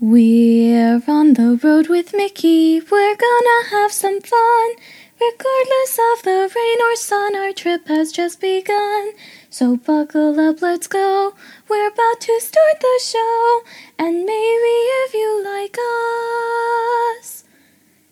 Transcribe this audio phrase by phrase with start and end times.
[0.00, 2.78] We're on the road with Mickey.
[2.78, 4.70] We're gonna have some fun.
[5.20, 9.10] Regardless of the rain or sun, our trip has just begun.
[9.50, 11.34] So buckle up, let's go.
[11.68, 13.62] We're about to start the show.
[13.98, 15.76] And maybe if you like
[17.20, 17.42] us,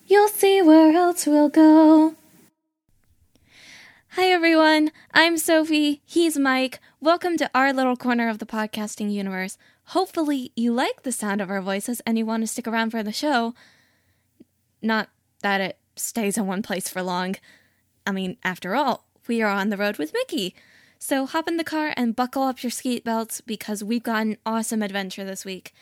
[0.09, 2.17] you'll see where else we'll go.
[4.17, 4.91] Hi, everyone.
[5.15, 6.03] I'm Sophie.
[6.05, 6.81] He's Mike.
[7.01, 9.57] Welcome to our little corner of the podcasting universe.
[9.91, 13.03] Hopefully, you like the sound of our voices and you want to stick around for
[13.03, 13.55] the show.
[14.83, 15.09] Not
[15.43, 17.37] that it stays in one place for long.
[18.07, 20.55] I mean, after all, we are on the road with Mickey.
[20.99, 24.39] So hop in the car and buckle up your seat belts because we've got an
[24.45, 25.73] awesome adventure this week.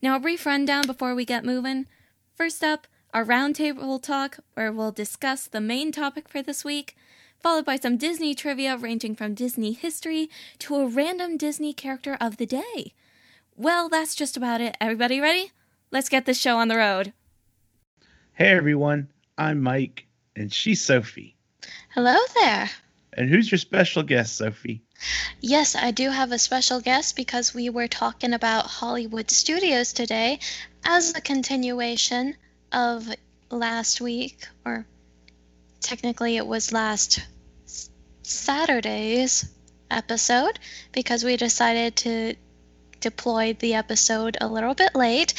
[0.00, 1.86] Now, a brief rundown before we get moving.
[2.34, 6.96] First up, our roundtable talk, where we'll discuss the main topic for this week,
[7.38, 12.38] followed by some Disney trivia ranging from Disney history to a random Disney character of
[12.38, 12.94] the day.
[13.60, 14.74] Well, that's just about it.
[14.80, 15.52] Everybody ready?
[15.90, 17.12] Let's get this show on the road.
[18.32, 21.36] Hey everyone, I'm Mike, and she's Sophie.
[21.90, 22.70] Hello there.
[23.12, 24.80] And who's your special guest, Sophie?
[25.42, 30.38] Yes, I do have a special guest because we were talking about Hollywood Studios today
[30.82, 32.36] as a continuation
[32.72, 33.06] of
[33.50, 34.86] last week, or
[35.80, 37.20] technically it was last
[38.22, 39.54] Saturday's
[39.90, 40.58] episode,
[40.92, 42.36] because we decided to
[43.00, 45.34] deploy the episode a little bit late.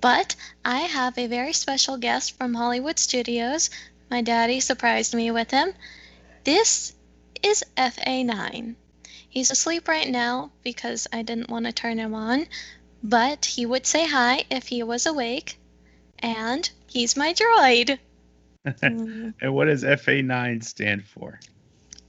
[0.00, 3.70] But I have a very special guest from Hollywood Studios.
[4.10, 5.72] My daddy surprised me with him.
[6.44, 6.92] This
[7.42, 8.74] is FA9.
[9.28, 12.46] He's asleep right now because I didn't want to turn him on,
[13.02, 15.58] but he would say hi if he was awake.
[16.18, 17.98] And he's my droid.
[18.82, 21.40] and what does FA9 stand for?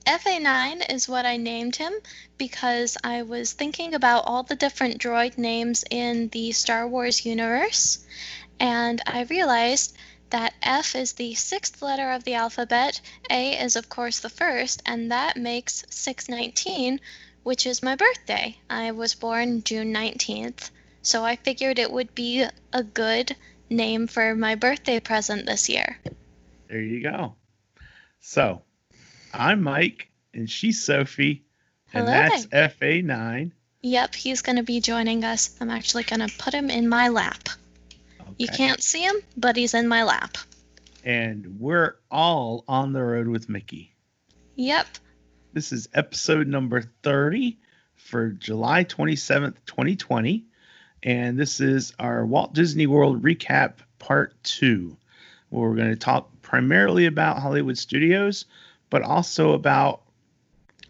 [0.06, 1.94] FA9 is what I named him
[2.38, 8.06] because I was thinking about all the different droid names in the Star Wars universe,
[8.59, 9.96] and I realized
[10.30, 14.81] that F is the sixth letter of the alphabet, A is, of course, the first,
[14.86, 17.00] and that makes 619,
[17.44, 18.58] which is my birthday.
[18.70, 20.70] I was born June 19th,
[21.02, 23.35] so I figured it would be a good
[23.70, 26.00] name for my birthday present this year.
[26.68, 27.35] There you go.
[28.20, 28.64] So,
[29.36, 31.44] I'm Mike, and she's Sophie,
[31.92, 33.52] and Hello that's FA9.
[33.82, 35.58] Yep, he's going to be joining us.
[35.60, 37.50] I'm actually going to put him in my lap.
[38.38, 40.38] You can't see him, but he's in my lap.
[41.04, 43.96] And we're all on the road with Mickey.
[44.56, 44.86] Yep.
[45.52, 47.58] This is episode number 30
[47.96, 50.46] for July 27th, 2020.
[51.02, 54.96] And this is our Walt Disney World recap part two,
[55.50, 58.46] where we're going to talk primarily about Hollywood Studios,
[58.94, 60.04] but also about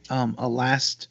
[0.09, 1.07] um, a last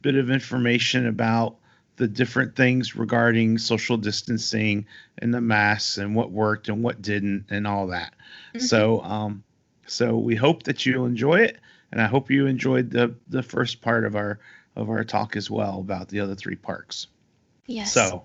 [0.00, 1.54] bit of information about
[1.98, 4.84] the different things regarding social distancing
[5.18, 8.14] and the masks and what worked and what didn't and all that.
[8.58, 9.44] So, um,
[9.86, 11.58] so we hope that you'll enjoy it,
[11.92, 14.40] and I hope you enjoyed the the first part of our
[14.74, 17.06] of our talk as well about the other three parks.
[17.66, 17.92] Yes.
[17.92, 18.24] So,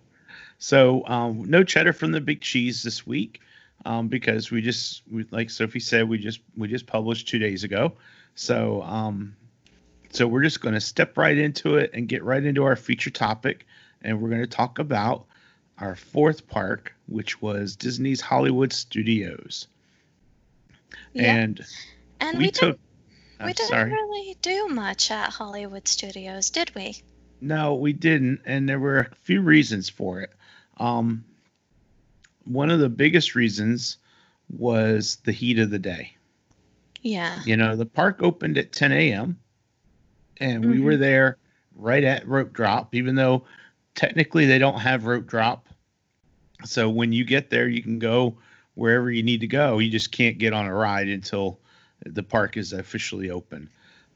[0.57, 3.41] so um, no cheddar from the big cheese this week
[3.87, 7.63] um, because we just, we, like Sophie said, we just we just published two days
[7.63, 7.93] ago.
[8.35, 9.37] So, um,
[10.11, 13.09] so we're just going to step right into it and get right into our feature
[13.09, 13.65] topic,
[14.01, 15.25] and we're going to talk about
[15.77, 19.67] our fourth park, which was Disney's Hollywood Studios.
[21.13, 21.25] Yep.
[21.25, 21.65] And
[22.19, 22.77] and we, we, took.
[23.39, 23.91] didn't, we didn't sorry.
[23.91, 26.97] really do much at Hollywood Studios, did we?
[27.39, 30.31] No, we didn't, and there were a few reasons for it.
[30.75, 31.23] Um,
[32.49, 33.97] one of the biggest reasons
[34.49, 36.15] was the heat of the day.
[37.01, 37.41] Yeah.
[37.45, 39.37] You know, the park opened at 10 a.m.
[40.39, 40.83] and we Mhm.
[40.83, 41.37] were there
[41.75, 43.45] right at rope drop, even though
[43.95, 45.67] technically they don't have rope drop.
[46.65, 48.37] So when you get there, you can go
[48.75, 49.79] wherever you need to go.
[49.79, 51.59] You just can't get on a ride until
[52.05, 53.69] the park is officially open.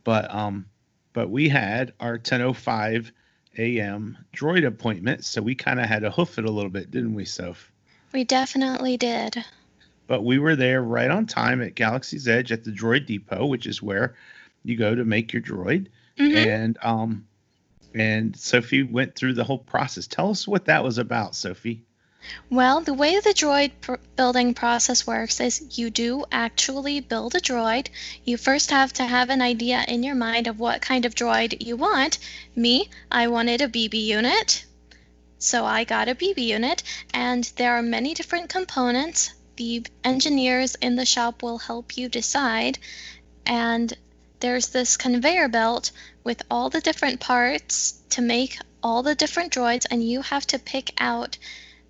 [0.03, 0.65] But um,
[1.13, 3.11] but we had our 10:05
[3.57, 4.17] a.m.
[4.33, 7.25] droid appointment, so we kind of had to hoof it a little bit, didn't we,
[7.25, 7.70] Soph?
[8.13, 9.43] We definitely did.
[10.07, 13.65] but we were there right on time at Galaxy's Edge at the Droid Depot, which
[13.65, 14.15] is where
[14.63, 15.87] you go to make your droid.
[16.17, 16.35] Mhm.
[16.35, 17.25] And um,
[17.95, 20.07] and Sophie went through the whole process.
[20.07, 21.83] Tell us what that was about, Sophie.
[22.51, 27.39] Well, the way the droid pr- building process works is you do actually build a
[27.39, 27.87] droid.
[28.25, 31.65] You first have to have an idea in your mind of what kind of droid
[31.65, 32.19] you want.
[32.55, 34.65] Me, I wanted a BB unit.
[35.43, 36.83] So I got a BB unit,
[37.15, 39.33] and there are many different components.
[39.55, 42.77] The engineers in the shop will help you decide.
[43.43, 43.91] And
[44.39, 45.89] there's this conveyor belt
[46.23, 50.59] with all the different parts to make all the different droids, and you have to
[50.59, 51.39] pick out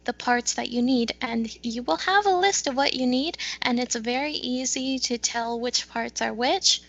[0.06, 3.38] the parts that you need and you will have a list of what you need
[3.62, 6.82] and it's very easy to tell which parts are which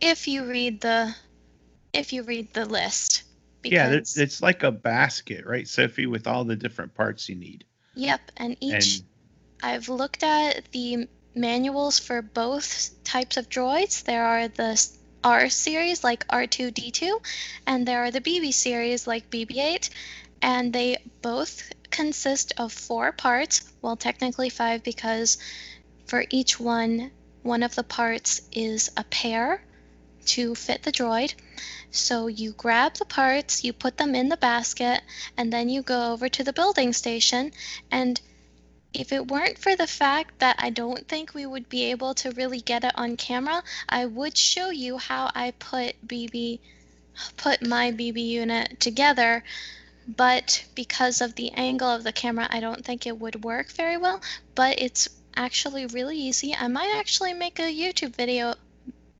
[0.00, 1.12] if you read the
[1.92, 3.24] if you read the list
[3.64, 7.64] yeah it's, it's like a basket right sophie with all the different parts you need.
[7.94, 9.04] Yep and each and,
[9.62, 14.04] i've looked at the manuals for both types of droids.
[14.04, 14.84] There are the
[15.24, 17.10] r series like r2d2
[17.66, 19.88] and there are the bb series like bb8
[20.42, 25.38] and they both consist of four parts, well, technically five because
[26.06, 27.12] for each one,
[27.42, 29.62] one of the parts is a pair
[30.26, 31.34] to fit the droid.
[31.90, 35.02] So you grab the parts, you put them in the basket,
[35.36, 37.52] and then you go over to the building station.
[37.90, 38.20] And
[38.94, 42.30] if it weren't for the fact that I don't think we would be able to
[42.32, 46.60] really get it on camera, I would show you how I put BB
[47.36, 49.44] put my BB unit together
[50.08, 53.96] but because of the angle of the camera, I don't think it would work very
[53.96, 54.20] well,
[54.54, 56.54] but it's actually really easy.
[56.54, 58.54] I might actually make a YouTube video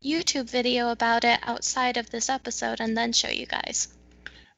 [0.04, 3.88] YouTube video about it outside of this episode and then show you guys.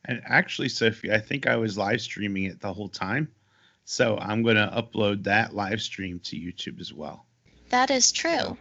[0.04, 3.28] And actually, Sophie, I think I was live streaming it the whole time.
[3.84, 7.26] So I'm going to upload that live stream to YouTube as well.
[7.68, 8.30] That is true.
[8.30, 8.56] So,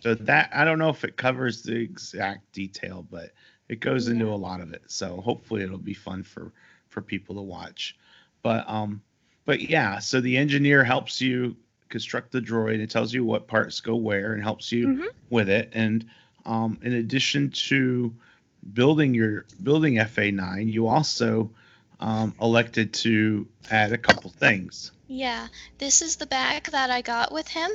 [0.00, 3.32] so that I don't know if it covers the exact detail, but
[3.68, 4.14] it goes yeah.
[4.14, 4.82] into a lot of it.
[4.86, 6.52] So hopefully it'll be fun for
[6.88, 7.96] for people to watch.
[8.42, 9.02] But um,
[9.44, 11.56] but yeah, so the engineer helps you
[11.88, 12.80] construct the droid.
[12.80, 15.06] It tells you what parts go where and helps you mm-hmm.
[15.30, 15.70] with it.
[15.72, 16.04] And
[16.46, 18.14] um, in addition to
[18.72, 21.50] building your building FA9, you also
[22.00, 24.92] um, elected to add a couple things.
[25.06, 25.48] Yeah,
[25.78, 27.70] this is the bag that I got with him,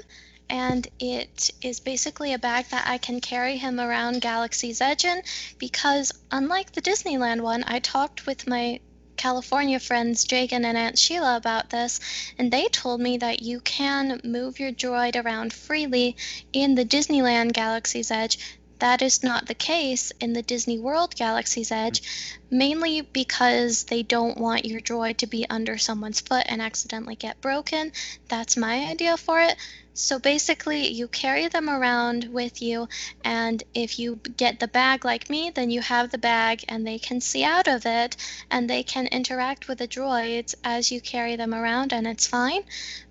[0.49, 5.21] and it is basically a bag that I can carry him around Galaxy's Edge in
[5.59, 8.79] because, unlike the Disneyland one, I talked with my
[9.19, 11.99] California friends Jagan and Aunt Sheila about this,
[12.37, 16.15] and they told me that you can move your droid around freely
[16.53, 18.39] in the Disneyland Galaxy's Edge.
[18.79, 22.01] That is not the case in the Disney World Galaxy's Edge,
[22.49, 27.41] mainly because they don't want your droid to be under someone's foot and accidentally get
[27.41, 27.91] broken.
[28.29, 29.57] That's my idea for it.
[29.99, 32.87] So basically, you carry them around with you,
[33.25, 36.99] and if you get the bag like me, then you have the bag and they
[36.99, 38.15] can see out of it
[38.49, 42.63] and they can interact with the droids as you carry them around, and it's fine.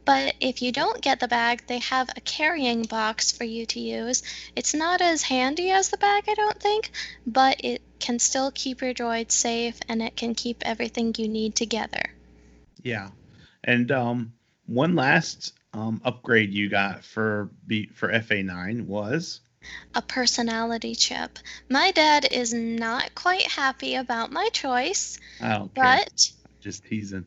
[0.07, 3.81] But if you don't get the bag, they have a carrying box for you to
[3.81, 4.23] use.
[4.57, 6.91] It's not as handy as the bag, I don't think,
[7.27, 11.55] but it can still keep your droids safe and it can keep everything you need
[11.55, 12.15] together.
[12.83, 13.11] Yeah.
[13.63, 14.33] And um,
[14.65, 19.41] one last um, upgrade you got for B, for FA9 was
[19.95, 21.39] a personality chip.
[21.69, 25.19] My dad is not quite happy about my choice.
[25.41, 26.07] I don't but, care.
[26.61, 27.27] Just teasing.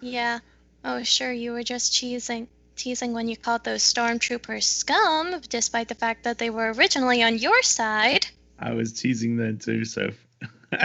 [0.00, 0.40] Yeah.
[0.84, 1.32] Oh, sure.
[1.32, 6.38] You were just teasing, teasing when you called those stormtroopers scum, despite the fact that
[6.38, 8.26] they were originally on your side.
[8.58, 10.10] I was teasing then too, so.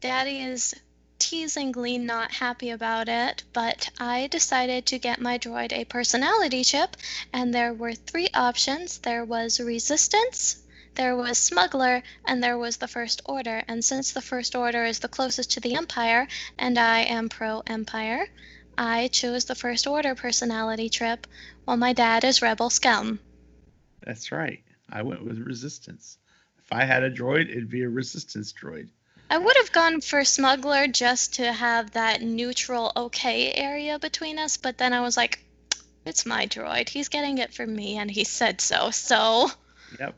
[0.00, 0.74] Daddy is
[1.20, 6.96] teasingly not happy about it, but I decided to get my droid a personality chip,
[7.32, 8.98] and there were three options.
[8.98, 10.62] There was Resistance,
[10.94, 13.62] there was Smuggler, and there was the First Order.
[13.68, 16.26] And since the First Order is the closest to the Empire,
[16.58, 18.26] and I am pro Empire,
[18.76, 21.26] I chose the First Order personality chip,
[21.64, 23.20] while my dad is Rebel Scum.
[24.02, 24.62] That's right.
[24.88, 26.18] I went with Resistance.
[26.58, 28.88] If I had a droid, it'd be a Resistance droid.
[29.30, 34.56] I would have gone for smuggler just to have that neutral okay area between us,
[34.56, 35.38] but then I was like,
[36.04, 36.88] it's my droid.
[36.88, 38.90] He's getting it from me, and he said so.
[38.90, 39.48] So.
[40.00, 40.16] Yep.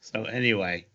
[0.00, 0.86] So anyway,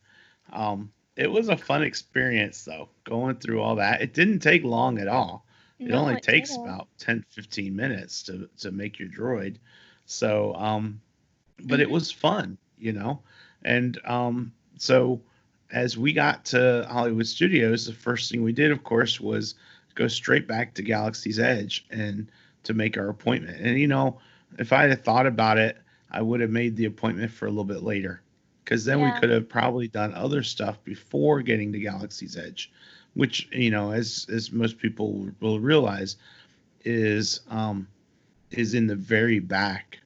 [0.52, 4.02] um, it was a fun experience though, going through all that.
[4.02, 5.46] It didn't take long at all.
[5.80, 6.66] It no, only it takes didn't.
[6.66, 9.56] about 10, 15 minutes to to make your droid.
[10.06, 11.00] So, um,
[11.58, 11.82] but mm-hmm.
[11.84, 13.22] it was fun, you know,
[13.64, 15.22] and um, so
[15.72, 19.56] as we got to Hollywood Studios, the first thing we did, of course, was
[19.96, 22.32] go straight back to Galaxy's Edge and
[22.64, 23.60] to make our appointment.
[23.62, 24.20] And you know,
[24.58, 25.78] if I had thought about it,
[26.12, 28.22] I would have made the appointment for a little bit later,
[28.64, 29.14] because then yeah.
[29.14, 32.72] we could have probably done other stuff before getting to Galaxy's Edge,
[33.14, 36.18] which you know, as as most people will realize,
[36.84, 37.88] is um,
[38.50, 40.00] is in the very back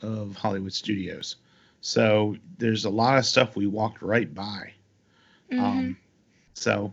[0.00, 1.36] of Hollywood Studios.
[1.82, 4.72] So there's a lot of stuff we walked right by
[5.50, 5.64] Mm-hmm.
[5.64, 5.96] Um,
[6.54, 6.92] so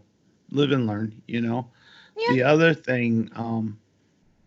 [0.51, 1.67] live and learn, you know.
[2.17, 2.33] Yeah.
[2.33, 3.77] The other thing um,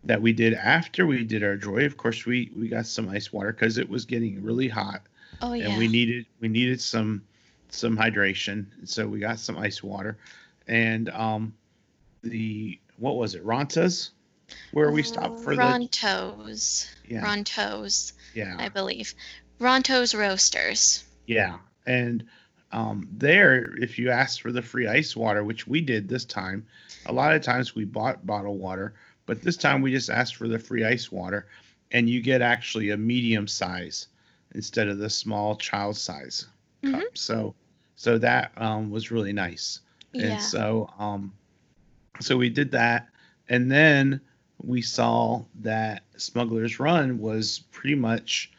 [0.03, 3.31] that we did after we did our joy, of course, we we got some ice
[3.31, 5.01] water because it was getting really hot.
[5.41, 5.69] Oh yeah.
[5.69, 7.23] And we needed we needed some
[7.69, 10.17] some hydration, so we got some ice water,
[10.67, 11.53] and um,
[12.23, 14.11] the what was it, Rontas,
[14.73, 16.89] where we stopped for the Rontos.
[17.07, 19.15] yeah Rontos, yeah I believe.
[19.59, 21.05] Rontos Roasters.
[21.27, 22.25] Yeah, and
[22.71, 26.65] um, there, if you ask for the free ice water, which we did this time,
[27.05, 28.93] a lot of times we bought bottled water,
[29.25, 31.47] but this time we just asked for the free ice water,
[31.91, 34.07] and you get actually a medium size
[34.55, 36.47] instead of the small child size
[36.83, 37.01] cup.
[37.01, 37.17] Mhm.
[37.17, 37.55] So,
[37.95, 39.81] so that um, was really nice.
[40.13, 40.25] Yeah.
[40.25, 41.33] And so, um,
[42.19, 43.07] so we did that,
[43.49, 44.21] and then
[44.63, 48.51] we saw that Smuggler's Run was pretty much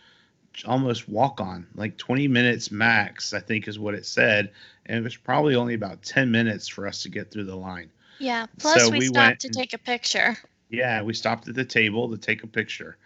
[0.67, 4.53] almost walk on, like 20 minutes max, I think is what it said,
[4.87, 7.91] and it was probably only about 10 minutes for us to get through the line.
[8.19, 8.47] Yeah.
[8.59, 10.37] Plus, So we, we stopped to and- take a picture.
[10.69, 12.97] Yeah, we stopped at the table to take a picture,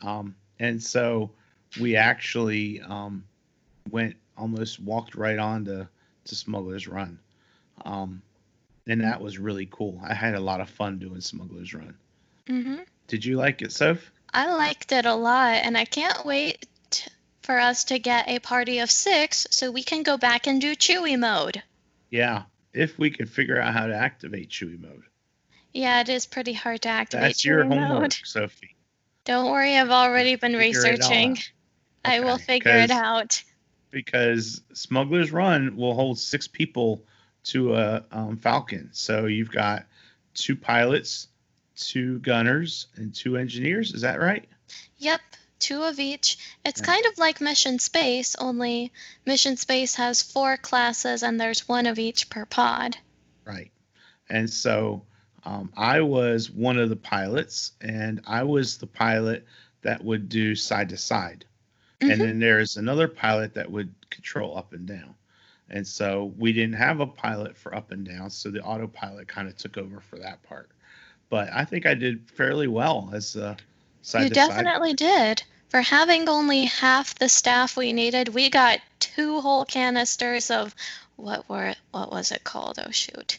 [0.00, 1.30] um, and so
[1.78, 3.24] we actually um,
[3.90, 5.86] went almost walked right on to
[6.24, 7.18] to Smuggler's Run,
[7.84, 8.22] um,
[8.86, 10.00] and that was really cool.
[10.02, 11.94] I had a lot of fun doing Smuggler's Run.
[12.46, 12.76] hmm
[13.06, 14.10] Did you like it, Soph?
[14.32, 16.66] I liked it a lot, and I can't wait
[17.42, 20.74] for us to get a party of six so we can go back and do
[20.76, 21.62] Chewie mode.
[22.10, 22.42] Yeah,
[22.72, 25.02] if we could figure out how to activate Chewie mode.
[25.72, 28.16] Yeah, it is pretty hard to activate That's your homework, mode.
[28.24, 28.76] Sophie.
[29.24, 31.32] Don't worry, I've already been Figure researching.
[31.32, 31.50] out.
[32.04, 33.42] I will figure it out.
[33.90, 37.04] because Smuggler's Run will hold six people
[37.44, 38.88] to a um, Falcon.
[38.92, 39.84] So you've got
[40.34, 41.28] two pilots,
[41.76, 43.92] two gunners, and two engineers.
[43.94, 44.48] Is that right?
[44.98, 45.20] Yep,
[45.60, 46.38] two of each.
[46.64, 46.86] It's Yeah.
[46.86, 48.92] kind of like Mission Space, only
[49.26, 52.96] Mission Space has four classes and there's one of each per pod.
[53.44, 53.70] Right.
[54.28, 55.02] And so
[55.44, 59.46] um, I was one of the pilots, and I was the pilot
[59.82, 61.44] that would do side to side.
[62.02, 65.14] And then there's another pilot that would control up and down.
[65.68, 69.48] And so we didn't have a pilot for up and down, so the autopilot kind
[69.48, 70.70] of took over for that part.
[71.28, 73.56] But I think I did fairly well as a
[74.02, 74.48] side you to side.
[74.48, 75.42] definitely did.
[75.68, 80.74] For having only half the staff we needed, we got two whole canisters of
[81.16, 82.78] what were what was it called?
[82.84, 83.38] Oh shoot.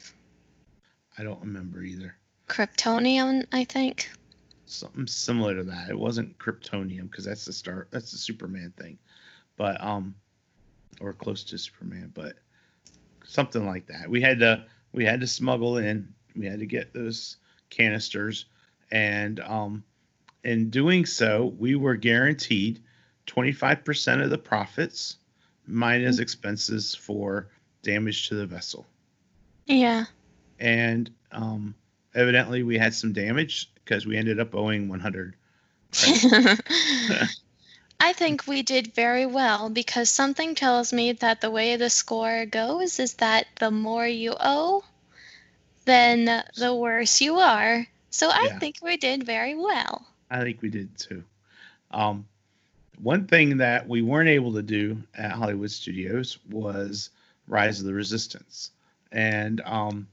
[1.17, 2.15] I don't remember either.
[2.47, 4.09] Kryptonium, I think.
[4.65, 5.89] Something similar to that.
[5.89, 7.87] It wasn't Kryptonium because that's the star.
[7.91, 8.97] That's the Superman thing,
[9.57, 10.15] but um,
[11.01, 12.35] or close to Superman, but
[13.25, 14.09] something like that.
[14.09, 16.13] We had to we had to smuggle in.
[16.35, 17.37] We had to get those
[17.69, 18.45] canisters,
[18.91, 19.83] and um,
[20.43, 22.81] in doing so, we were guaranteed
[23.25, 25.17] twenty five percent of the profits
[25.67, 27.48] minus expenses for
[27.83, 28.86] damage to the vessel.
[29.67, 30.05] Yeah.
[30.60, 31.75] and um,
[32.13, 35.36] evidently we had some damage because we ended up owing 100
[38.00, 42.45] I think we did very well because something tells me that the way the score
[42.45, 44.83] goes is that the more you owe,
[45.86, 47.86] then the worse you are.
[48.10, 48.60] So I Yeah.
[48.60, 50.05] think we did very well.
[50.31, 51.23] I think we did too.
[51.91, 52.25] Um,
[53.01, 57.09] one thing that we weren't able to do at hollywood studios was
[57.47, 58.71] rise of the resistance.
[59.11, 60.07] And um,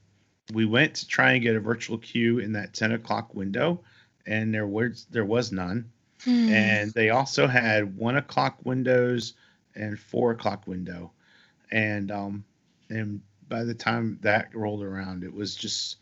[0.52, 3.80] we went to try and get a virtual queue in that 10 o'clock window
[4.26, 5.90] and there was there was none.
[6.25, 6.48] Hmm.
[6.48, 9.34] and they also had one o'clock windows
[9.76, 11.12] and four o'clock window.
[11.70, 12.44] And um
[12.90, 15.98] and by the time that rolled around it was just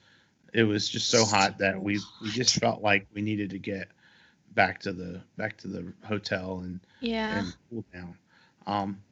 [0.55, 3.89] it was just so hot that we we just felt like we needed to get
[4.57, 7.45] back to the back to the hotel and yeah.
[7.45, 8.19] and cool down
[8.67, 9.03] um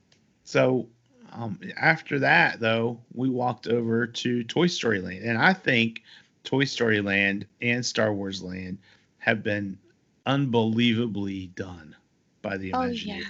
[0.45, 0.89] so
[1.33, 6.03] um after that though we walked over to toy story land and i think
[6.45, 8.79] toy story land and star wars land
[9.19, 9.79] have been
[10.27, 11.97] unbelievably done
[12.43, 13.23] by the Oh, yeah.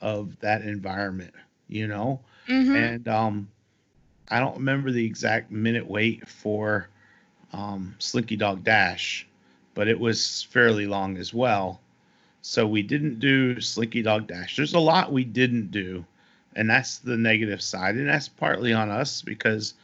[0.00, 1.34] of that environment
[1.68, 3.48] you know hmm and um
[4.30, 6.88] i don't remember the exact minute wait for
[7.52, 9.26] um slinky dog dash
[9.74, 11.80] but it was fairly long as well.
[12.42, 14.56] So we didn't do slinky dog dash.
[14.56, 16.04] There's a lot we didn't do
[16.54, 19.74] and that's the negative side and that's partly on us because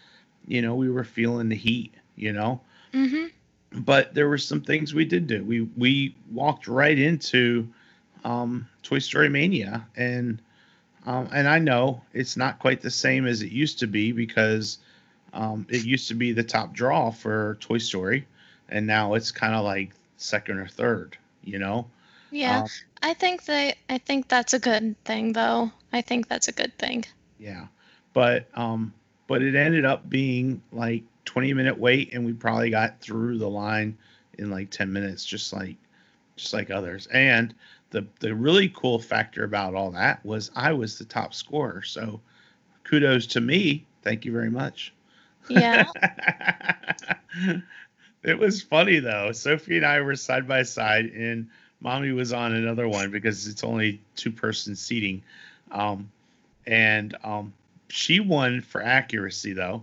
[0.46, 2.60] you know we were feeling the heat you know?
[2.92, 3.26] Hmm
[3.72, 5.44] but there were some things we did do.
[5.44, 7.68] We we walked right into
[8.24, 10.40] um, Toy Story Mania, and
[11.06, 14.78] um, and I know it's not quite the same as it used to be because
[15.32, 18.26] um, it used to be the top draw for Toy Story,
[18.68, 21.16] and now it's kind of like second or third.
[21.42, 21.86] You know,
[22.30, 22.60] Yeah.
[22.60, 22.68] Um,
[23.02, 25.70] I think they I think that's a good thing though.
[25.92, 27.04] I think that's a good thing.
[27.38, 27.66] yeah,
[28.12, 28.92] but um,
[29.26, 33.48] but it ended up being like 20 minute wait, and we probably got through the
[33.48, 33.96] line
[34.38, 35.76] in like 10 minutes, just like
[36.36, 37.06] just like others.
[37.06, 37.54] And
[37.90, 41.82] the the really cool factor about all that was I was the top scorer.
[41.82, 42.20] So
[42.84, 43.84] kudos to me.
[44.02, 44.92] Thank you very much.
[45.48, 45.86] Yeah.
[48.22, 49.32] it was funny though.
[49.32, 51.48] Sophie and I were side by side, and
[51.80, 55.22] mommy was on another one because it's only two person seating.
[55.70, 56.10] Um,
[56.66, 57.52] and um,
[57.88, 59.82] she won for accuracy though,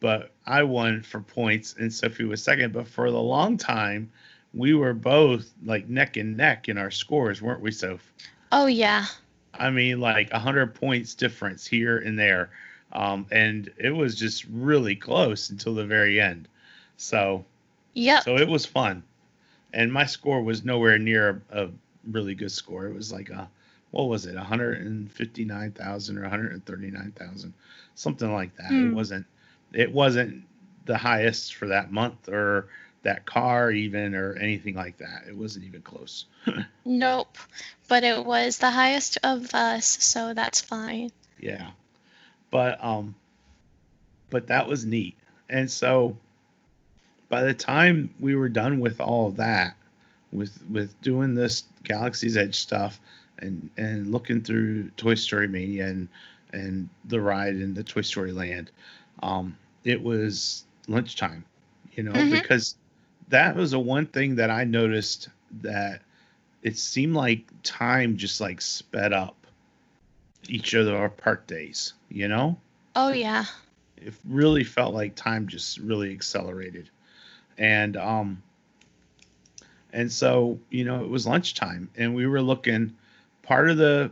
[0.00, 2.72] but I won for points, and Sophie was second.
[2.72, 4.10] But for the long time,
[4.56, 8.14] we were both like neck and neck in our scores, weren't we, Soph?
[8.52, 9.06] Oh yeah.
[9.54, 12.50] I mean, like a hundred points difference here and there,
[12.92, 16.48] um, and it was just really close until the very end.
[16.96, 17.46] So,
[17.94, 18.20] yeah.
[18.20, 19.04] so it was fun,
[19.72, 21.70] and my score was nowhere near a, a
[22.10, 22.86] really good score.
[22.86, 23.48] It was like a
[23.92, 27.54] what was it, 159,000 or 139,000,
[27.94, 28.76] something like that.
[28.78, 28.92] It Hmm.
[28.92, 29.26] wasn't
[29.72, 30.44] it wasn't
[30.86, 32.68] the highest for that month or
[33.06, 35.24] that car even or anything like that.
[35.28, 36.26] It wasn't even close.
[36.86, 37.38] Nope.
[37.88, 41.12] But it was the highest of us, so that's fine.
[41.40, 41.72] Yeah.
[42.50, 43.16] But um
[44.30, 45.16] but that was neat.
[45.50, 46.16] And so
[47.28, 49.76] by the time we were done with all of that,
[50.32, 53.00] with with doing this Galaxy's Edge stuff
[53.38, 56.08] and and looking through Toy Story Mania and
[56.52, 58.70] and the ride in the Toy Story Land,
[59.22, 61.44] um, it was lunchtime,
[61.94, 62.30] you know, Mhm.
[62.30, 62.76] because
[63.28, 65.28] that was the one thing that I noticed
[65.62, 66.02] that
[66.62, 69.36] it seemed like time just like sped up
[70.48, 72.56] each of our park days, you know?
[72.94, 73.44] Oh yeah.
[73.96, 76.90] It really felt like time just really accelerated.
[77.58, 78.42] And um
[79.92, 82.94] and so, you know, it was lunchtime and we were looking
[83.42, 84.10] part of the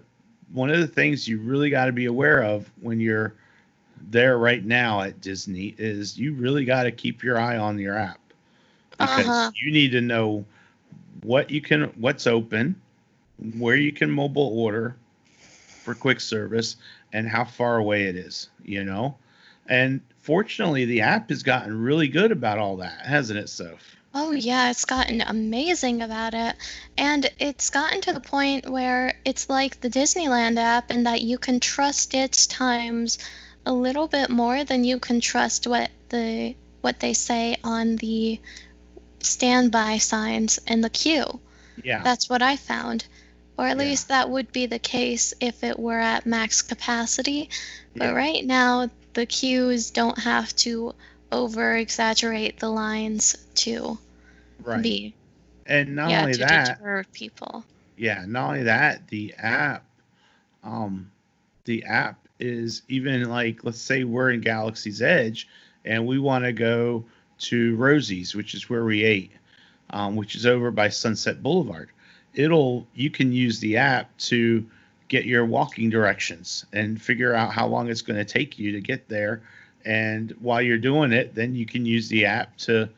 [0.53, 3.35] one of the things you really got to be aware of when you're
[4.11, 7.99] there right now at Disney is you really got to keep your eye on your
[7.99, 8.19] app
[8.99, 9.51] because Uh-huh.
[9.55, 10.45] you need to know
[11.23, 12.81] what you can what's open,
[13.59, 14.97] where you can mobile order
[15.83, 16.77] for quick service
[17.13, 19.17] and how far away it is, you know?
[19.67, 23.97] And fortunately the app has gotten really good about all that, hasn't it, Soph?
[24.15, 26.57] Oh yeah, it's gotten amazing about it.
[26.97, 31.39] And it's gotten to the point where it's like the Disneyland app in that you
[31.39, 33.19] can trust its times
[33.67, 38.41] a little bit more than you can trust what the what they say on the
[39.25, 41.41] standby signs in the queue.
[41.83, 42.03] Yeah.
[42.03, 43.07] That's what I found.
[43.59, 43.85] Or at Yeah.
[43.85, 47.51] least that would be the case if it were at max capacity.
[47.99, 48.13] But Yeah.
[48.15, 50.95] right now, the queues don't have to
[51.33, 53.99] over exaggerate the lines to
[54.63, 54.83] right.
[54.83, 55.15] be
[55.67, 57.65] and not yeah only to that, deter people.
[57.97, 59.85] yeah, not only that, the app,
[60.63, 61.11] um,
[61.65, 65.49] the app is even like, let's say we're in Galaxy's Edge
[65.85, 67.05] and we want to go
[67.39, 69.33] to Rosie's, which is where we ate,
[69.91, 71.91] um, which is over by Sunset Boulevard.
[72.35, 74.65] It'll, you can use the app to
[75.09, 78.81] get your walking directions and figure out how long it's going to take you to
[78.81, 79.43] get there.
[79.85, 82.89] And while you're doing it, then you can use the app to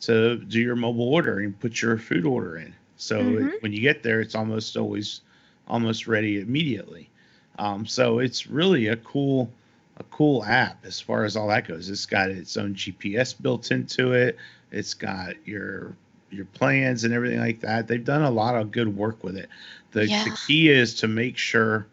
[0.00, 2.74] to do your mobile order and put your food order in.
[2.96, 3.52] So Mhm.
[3.54, 5.20] it, when you get there, it's almost always
[5.68, 7.10] almost ready immediately.
[7.58, 9.50] Um, so it's really a cool
[10.00, 11.88] a cool app as far as all that goes.
[11.90, 14.36] It's got its own GPS built into it.
[14.72, 15.94] It's got your
[16.30, 17.86] your plans and everything like that.
[17.86, 19.48] They've done a lot of good work with it.
[19.92, 20.24] The, Yeah.
[20.24, 21.86] the key is to make sure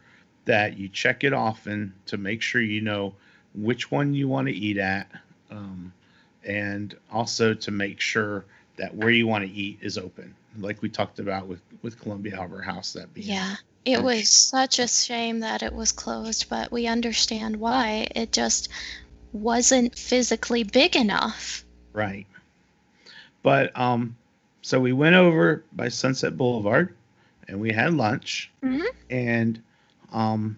[0.45, 3.13] that you check it often to make sure you know
[3.55, 5.09] which one you want to eat at.
[5.49, 5.91] Um,
[6.45, 8.45] and also to make sure
[8.77, 12.37] that where you want to eat is open, like we talked about with with Columbia
[12.37, 12.93] Harbor House.
[12.93, 13.55] That being Yeah.
[13.87, 18.07] It was such a shame that it was closed, but we understand why.
[18.15, 18.69] It just
[19.31, 21.63] wasn't physically big enough.
[21.93, 22.27] right.
[23.43, 24.15] But um,
[24.61, 26.93] so we went over by Sunset Boulevard,
[27.47, 28.85] and we had lunch, Mhm.
[29.09, 29.61] and
[30.11, 30.57] um,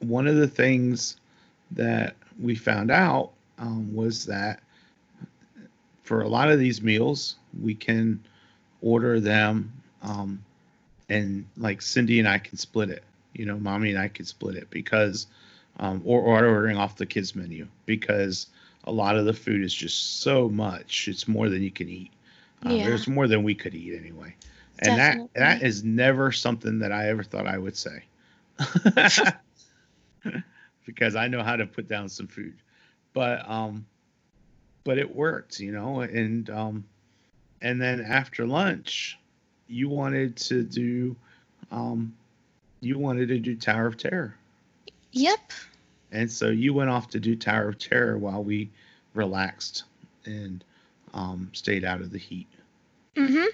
[0.00, 1.16] one of the things
[1.72, 4.60] that we found out um, was that
[6.02, 8.20] for a lot of these meals, we can
[8.80, 10.42] order them, um,
[11.08, 13.04] and like Cindy and I can split it.
[13.34, 15.26] You know, mommy and I can split it because,
[15.78, 18.46] um, or, or ordering off the kids menu because
[18.84, 21.08] a lot of the food is just so much.
[21.08, 22.12] It's more than you can eat.
[22.64, 22.82] Um, Yeah.
[22.82, 24.34] There's more than we could eat anyway.
[24.78, 25.62] And that that Definitely.
[25.62, 28.04] is never something that I ever thought I would say.
[30.86, 32.54] because I know how to put down some food.
[33.12, 33.86] But um
[34.84, 36.84] but it worked, you know, and um
[37.60, 39.18] and then after lunch
[39.68, 41.14] you wanted to do
[41.70, 42.14] um
[42.80, 44.34] you wanted to do Tower of Terror.
[45.12, 45.52] Yep.
[46.12, 48.70] And so you went off to do Tower of Terror while we
[49.14, 49.84] relaxed
[50.24, 50.62] and
[51.12, 52.46] um, stayed out of the heat.
[53.16, 53.46] Mm Mhm.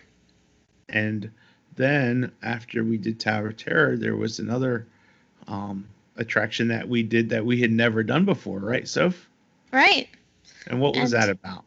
[0.91, 1.31] And
[1.77, 4.87] then after we did Tower of Terror, there was another
[5.49, 9.29] um, attraction that we did that we had never done before, right, Soph?
[9.73, 10.09] Right.
[10.67, 11.65] And what was And- that about?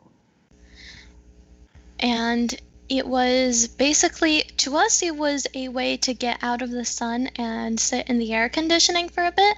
[2.00, 2.56] And
[2.90, 7.28] it was basically, to us, it was a way to get out of the sun
[7.36, 9.58] and sit in the air conditioning for a bit.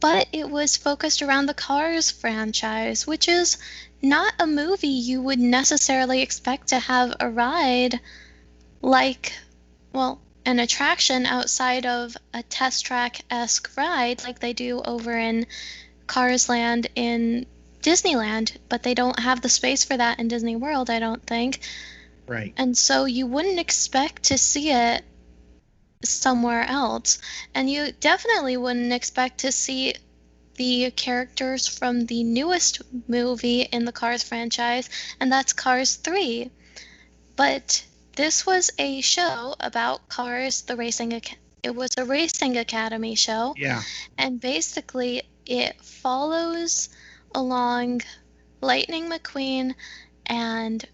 [0.00, 3.58] But it was focused around the Cars franchise, which is
[4.00, 8.00] not a movie you would necessarily expect to have a ride
[8.80, 9.34] like,
[9.92, 15.46] well, an attraction outside of a test track esque ride like they do over in
[16.06, 17.44] Cars Land in
[17.82, 21.60] Disneyland, but they don't have the space for that in Disney World, I don't think.
[22.30, 22.54] Right.
[22.56, 25.02] And so you wouldn't expect to see it
[26.04, 27.18] somewhere else.
[27.56, 29.94] And you definitely wouldn't expect to see
[30.54, 34.88] the characters from the newest movie in the Cars franchise,
[35.18, 36.50] and that's Cars 3.
[37.34, 41.10] But this was a show about Cars, the racing.
[41.12, 43.82] Ac- it was a racing academy show, Yeah.
[44.18, 46.90] and basically it follows
[47.34, 48.02] along
[48.60, 49.74] Lightning McQueen
[50.26, 50.86] and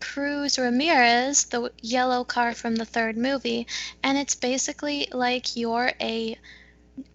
[0.00, 3.66] Cruz Ramirez, the yellow car from the third movie,
[4.02, 6.38] and it's basically like you're a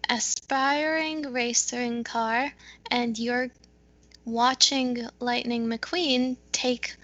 [0.08, 2.52] aspiring racing car
[2.90, 3.50] and you're
[4.24, 6.96] watching Lightning McQueen take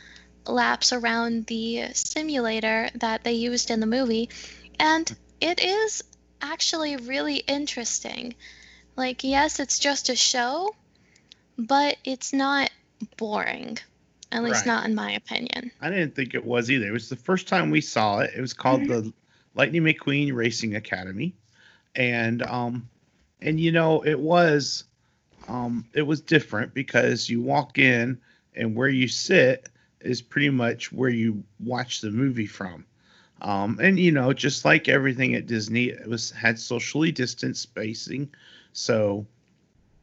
[0.47, 4.31] laps around the simulator that they used in the movie
[4.79, 6.03] and it is
[6.41, 8.35] actually really interesting.
[8.97, 10.75] Like yes, it's just a show,
[11.59, 12.71] but it's not
[13.17, 13.79] boring.
[14.33, 14.67] At least Right.
[14.67, 15.73] not in my opinion.
[15.81, 16.87] I didn't think it was either.
[16.87, 18.33] It was the first time we saw it.
[18.37, 19.13] It was called the
[19.55, 21.35] Lightning McQueen Racing Academy,
[21.97, 22.89] and um,
[23.41, 24.85] and you know it was,
[25.49, 28.21] um, it was different because you walk in
[28.55, 29.69] and where you sit
[30.01, 32.85] is pretty much where you watch the movie from.
[33.43, 38.31] Um, and you know, just like everything at Disney, it was had socially distanced spacing,
[38.73, 39.27] so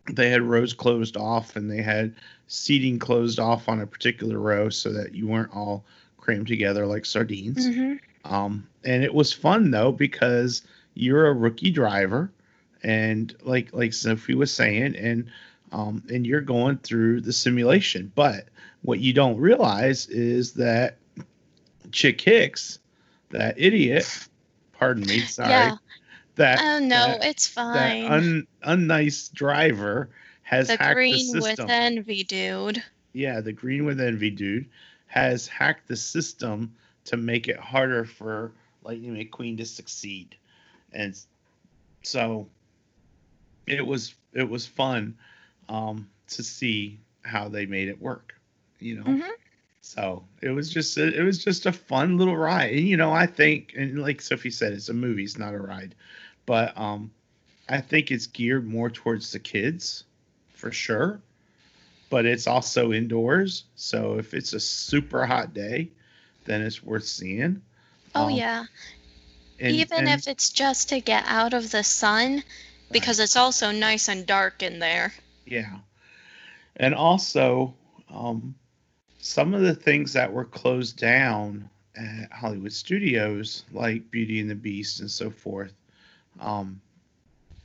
[0.09, 2.15] they had rows closed off and they had
[2.47, 5.83] seating closed off on a particular row so that you weren't all
[6.17, 7.65] crammed together like sardines.
[7.67, 7.93] hmm
[8.25, 12.31] Um, and it was fun though because you're a rookie driver,
[12.83, 15.29] and like like Sophie was saying, and
[15.71, 18.11] um, and you're going through the simulation.
[18.15, 18.47] But
[18.81, 20.97] what you don't realize is that
[21.91, 22.79] Chick Hicks,
[23.29, 24.07] that idiot,
[24.73, 25.77] pardon me, sorry, Yeah.
[26.37, 28.03] That Oh no, that, it's that fine.
[28.03, 30.09] un, unnice driver
[30.43, 31.69] has the hacked the green with system.
[31.69, 32.83] envy, dude.
[33.13, 34.69] yeah, the green with envy dude
[35.07, 40.35] has hacked the system to make it harder for Lightning McQueen to succeed,
[40.93, 41.15] and
[42.03, 42.47] so
[43.67, 45.15] it was it was fun
[45.69, 48.35] um, to see how they made it work.
[48.79, 49.31] You know, Mhm.
[49.81, 52.73] so it was just a, it was just a fun little ride.
[52.73, 55.59] And, you know, I think, and like Sophie said, it's a movie, it's not a
[55.59, 55.95] ride,
[56.47, 57.11] but um,
[57.69, 60.05] I think it's geared more towards the kids,
[60.55, 61.21] for sure.
[62.09, 65.89] But it's also indoors, so if it's a super hot day,
[66.45, 67.61] then it's worth seeing.
[68.15, 68.65] Oh Um, yeah.
[69.59, 72.43] and- Even and- if it's just to get out of the sun,
[72.91, 75.13] because it's also nice and dark in there.
[75.45, 75.79] Yeah.
[76.77, 77.75] And also,
[78.09, 78.55] um,
[79.19, 84.55] some of the things that were closed down at Hollywood Studios, like Beauty and the
[84.55, 85.73] Beast and so forth,
[86.39, 86.81] um,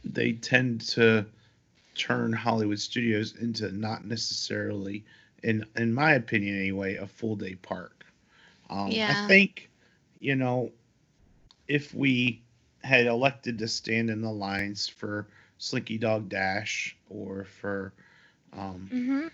[0.05, 1.27] they tend to
[1.95, 5.05] turn Hollywood Studios into not necessarily,
[5.43, 8.05] in in my opinion anyway, a full day park.
[8.71, 9.07] Um, Yeah.
[9.07, 9.71] I think,
[10.19, 10.73] you know,
[11.69, 12.43] if we
[12.83, 17.95] had elected to stand in the lines for Slinky Dog Dash or for
[18.53, 19.29] um, hmm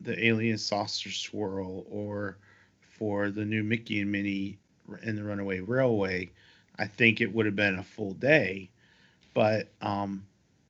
[0.00, 2.38] the Alien Saucer Swirl or
[2.80, 4.58] for the new Mickey and Minnie
[5.02, 6.32] and the Runaway Railway,
[6.78, 8.70] I think it would have been a full day.
[9.34, 10.24] But um,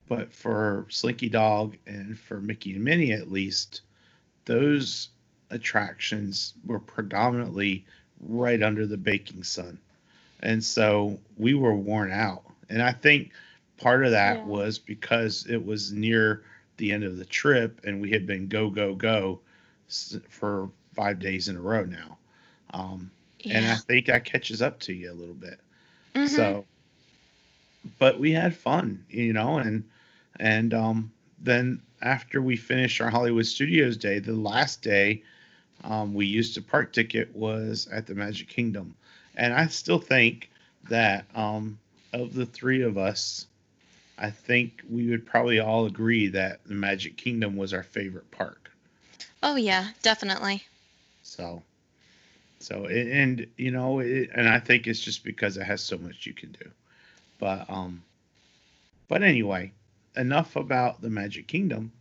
[0.09, 3.83] but for Slinky Dog and for Mickey and Minnie at least,
[4.45, 5.09] those
[5.51, 7.85] attractions were predominantly
[8.21, 9.79] right under the baking sun.
[10.41, 12.43] And so we were worn out.
[12.69, 13.33] And I think
[13.77, 14.45] part of that Yeah.
[14.45, 16.43] was because it was near
[16.77, 19.41] the end of the trip and we had been go, go, go
[20.29, 22.19] for five days in a row now.
[22.73, 23.11] Um,
[23.51, 25.61] And I think that catches up to you a little bit.
[26.15, 26.29] Mhm.
[26.29, 26.65] So,
[27.99, 29.85] but we had fun, you know, and
[30.39, 35.23] and um, then after we finished our Hollywood Studios day, the last day
[35.85, 38.95] um, we used a park ticket was at the Magic Kingdom,
[39.37, 40.51] and I still think
[40.89, 41.79] that um,
[42.13, 43.47] of the three of us,
[44.19, 48.71] I think we would probably all agree that the Magic Kingdom was our favorite park.
[49.43, 50.65] Oh yeah, definitely.
[51.23, 51.63] So,
[52.65, 56.27] So and, you know, it, and I think it's just because it has so much
[56.27, 56.71] you can do.
[57.39, 58.03] But um,
[59.09, 59.73] but anyway,
[60.17, 61.93] enough about the Magic Kingdom.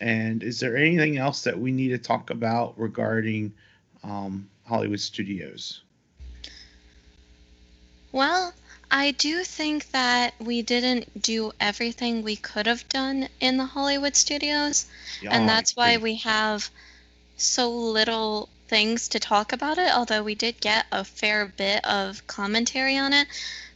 [0.00, 3.52] And is there anything else that we need to talk about regarding
[4.04, 5.82] um, Hollywood Studios?
[8.12, 8.54] Well,
[8.90, 14.14] I do think that we didn't do everything we could have done in the Hollywood
[14.14, 14.86] studios,
[15.20, 16.70] Yeah, and that's why we have
[17.36, 22.26] so little things to talk about it, although we did get a fair bit of
[22.26, 23.28] commentary on it.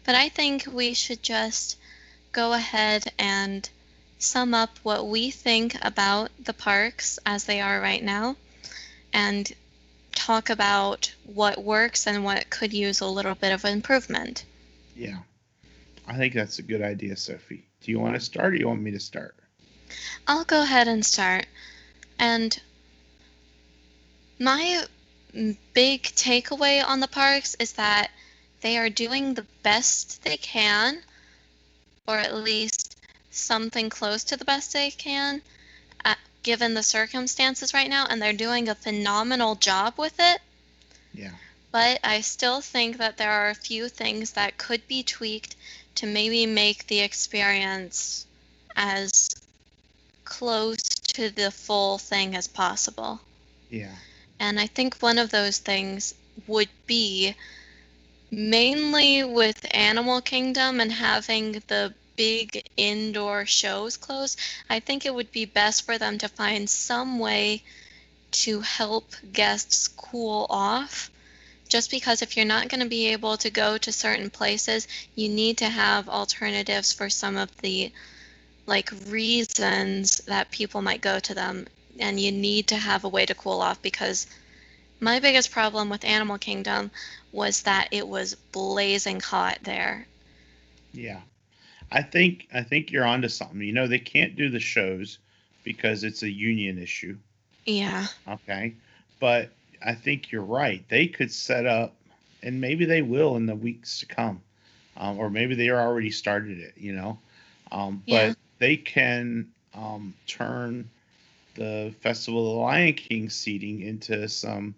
[0.04, 1.76] But I think we should just
[2.32, 3.68] go ahead and
[4.18, 8.36] sum up what we think about the parks as they are right now
[9.12, 9.52] and
[10.12, 14.44] talk about what works and what could use a little bit of improvement.
[14.96, 15.18] Yeah,
[16.06, 17.64] I think that's a good idea, Sophie.
[17.82, 19.36] Do you want to start, or do you want me to start?
[20.26, 21.46] I'll go ahead and start.
[22.18, 22.60] And
[24.38, 24.84] my
[25.74, 28.10] big takeaway on the parks is that
[28.60, 31.02] they are doing the best they can,
[32.06, 32.96] or at least
[33.30, 35.42] something close to the best they can,
[36.04, 40.40] uh, given the circumstances right now, and they're doing a phenomenal job with it.
[41.12, 41.34] Yeah,
[41.70, 45.56] But I still think that there are a few things that could be tweaked
[45.96, 48.26] to maybe make the experience
[48.74, 49.28] as
[50.24, 50.82] close
[51.14, 53.20] to the full thing as possible.
[53.70, 53.94] yeah,
[54.40, 56.14] And I think one of those things
[56.46, 57.34] would be
[58.30, 64.38] mainly with Animal Kingdom and having the big indoor shows closed.
[64.68, 67.62] I think it would be best for them to find some way
[68.30, 71.10] to help guests cool off.
[71.68, 75.28] Just because if you're not going to be able to go to certain places, you
[75.28, 77.92] need to have alternatives for some of the
[78.66, 81.66] like reasons that people might go to them
[82.00, 84.26] and you need to have a way to cool off because
[85.00, 86.90] my biggest problem with Animal Kingdom
[87.32, 90.06] was that it was blazing hot there.
[90.92, 91.20] yeah.
[91.90, 93.60] I think I think you're onto something.
[93.62, 95.18] You know, they can't do the shows
[95.64, 97.16] because it's a union issue.
[97.66, 98.06] Yeah.
[98.28, 98.74] Okay.
[99.20, 99.50] But
[99.84, 100.84] I think you're right.
[100.88, 101.94] They could set up,
[102.42, 104.42] and maybe they will in the weeks to come,
[104.96, 107.18] um, or maybe they already started it, you know.
[107.72, 108.28] Um, Yeah.
[108.28, 110.90] But they can um, turn
[111.58, 114.74] the Festival of the Lion King seating into some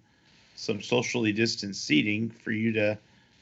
[0.57, 2.99] some socially distanced seating for you to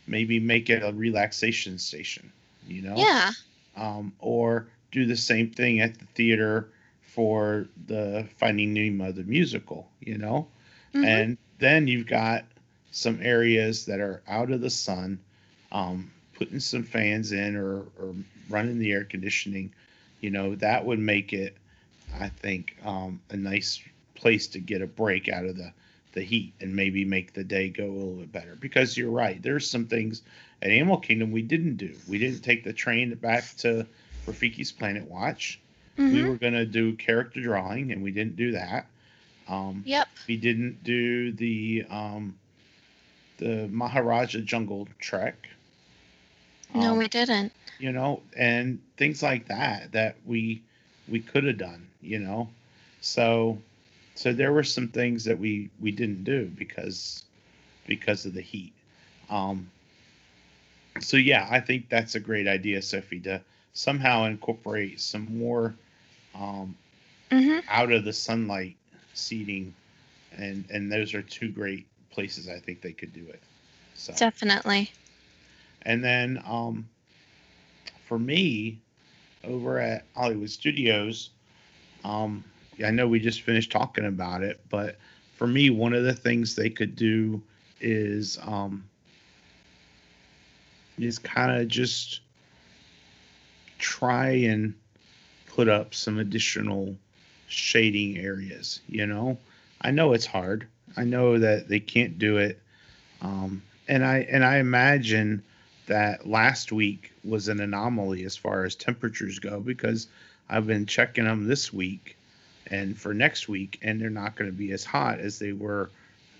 [0.07, 2.33] maybe make it a relaxation station,
[2.68, 3.33] you know Yeah.
[3.77, 6.68] um, or do the same thing at the theater
[7.03, 10.48] for the Finding Nemo the musical, you know?
[10.94, 11.05] Mhm.
[11.05, 12.44] And then you've got
[12.90, 15.20] some areas that are out of the sun,
[15.72, 18.14] um, putting some fans in or, or
[18.48, 19.72] running the air conditioning,
[20.20, 21.57] you know, that would make it,
[22.14, 23.81] I think, um, a nice
[24.14, 25.73] place to get a break out of the,
[26.12, 28.57] the heat and maybe make the day go a little bit better.
[28.57, 30.23] Because you're right, there's some things
[30.62, 32.01] at Animal Kingdom we didn't do.
[32.07, 33.87] We didn't take the train back to
[34.27, 35.61] Rafiki's Planet Watch.
[36.09, 36.25] We Mhm.
[36.25, 38.90] were going to do character drawing and we didn't do that.
[39.49, 40.09] Um, Yep.
[40.27, 42.38] we didn't do the um,
[43.38, 45.49] the Maharaja Jungle Trek.
[46.75, 47.53] No, Um, we didn't.
[47.79, 50.62] you know, and things like that that we
[51.09, 52.48] we could have done, you know.
[53.00, 53.58] So
[54.14, 57.24] so there were some things that we we didn't do because
[57.87, 58.72] because of the heat.
[59.30, 59.70] Um
[61.00, 63.40] so yeah, I think that's a great idea, Sophie, to
[63.72, 65.74] somehow incorporate some more
[66.34, 66.76] um
[67.30, 67.62] Mhm.
[67.68, 68.76] out of the sunlight
[69.14, 69.74] seating
[70.37, 73.42] and and those are two great places I think they could do it.
[73.94, 74.92] So Definitely.
[75.82, 76.88] and then um,
[78.06, 78.80] for me,
[79.44, 81.30] over at Hollywood Studios,
[82.09, 82.42] um,
[82.85, 84.97] I know we just finished talking about it, but
[85.37, 87.42] for me, one of the things they could do
[87.81, 88.88] is um,
[90.99, 92.21] is kind of just
[93.79, 94.75] try and
[95.47, 96.97] put up some additional
[97.47, 98.81] shading areas.
[98.88, 99.38] You know,
[99.83, 100.66] I know it's hard.
[100.97, 102.59] I know that they can't do it,
[103.21, 105.42] um, and I and I imagine
[105.87, 110.09] that last week was an anomaly as far as temperatures go because
[110.48, 112.16] I've been checking them this week
[112.66, 115.90] and for next week, and they're not going to be as hot as they were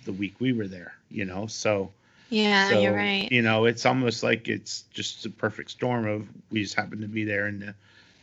[0.05, 0.95] the week we were there.
[1.11, 1.93] You know, so
[2.31, 3.31] Yeah, so you're right.
[3.31, 7.09] you know it's almost like it's just a perfect storm of we just happen to
[7.09, 7.75] be there in the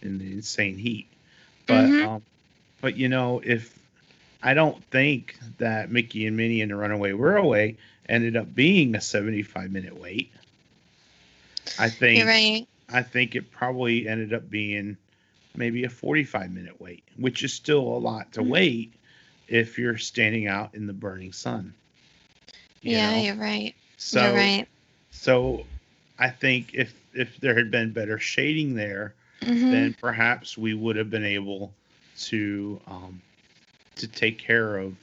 [0.01, 1.07] in the insane heat.
[1.67, 2.01] But Mhm.
[2.01, 2.21] um,
[2.81, 3.77] but you know if
[4.43, 9.01] I don't think that Mickey and Minnie and the Runaway Railway ended up being a
[9.01, 10.31] 75 minute wait.
[11.77, 12.67] I think You're right.
[12.89, 14.97] I think it probably ended up being
[15.57, 18.43] maybe a 45 minute wait, which is still a lot to Mhm.
[18.43, 18.95] wait
[19.47, 21.75] if you're standing out in the burning sun.
[22.81, 23.27] you yeah, know?
[23.27, 23.75] you're right.
[23.97, 24.67] So you're right.
[25.09, 25.67] so
[26.17, 30.95] I think if if there had been better shading there, hmm then perhaps we would
[30.97, 31.75] have been able
[32.29, 33.21] to um,
[33.97, 34.97] to take care of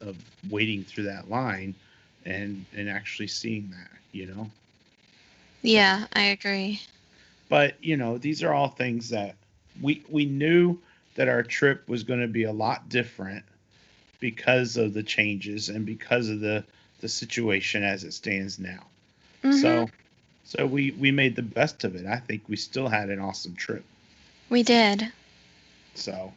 [0.00, 0.16] of
[0.48, 1.76] waiting through that line
[2.24, 4.52] and and actually seeing that, you know.
[5.62, 6.80] Yeah, I agree.
[7.48, 9.36] But you know, these are all things that
[9.80, 10.78] we we knew
[11.14, 13.44] that our trip was going to be a lot different
[14.20, 16.64] because of the changes and because of the
[17.00, 18.84] the situation as it stands now.
[19.42, 19.54] Mhm.
[19.54, 19.90] So
[20.44, 22.06] so we we made the best of it.
[22.06, 23.84] I think we still had an awesome trip.
[24.50, 25.12] we did.
[25.94, 26.32] So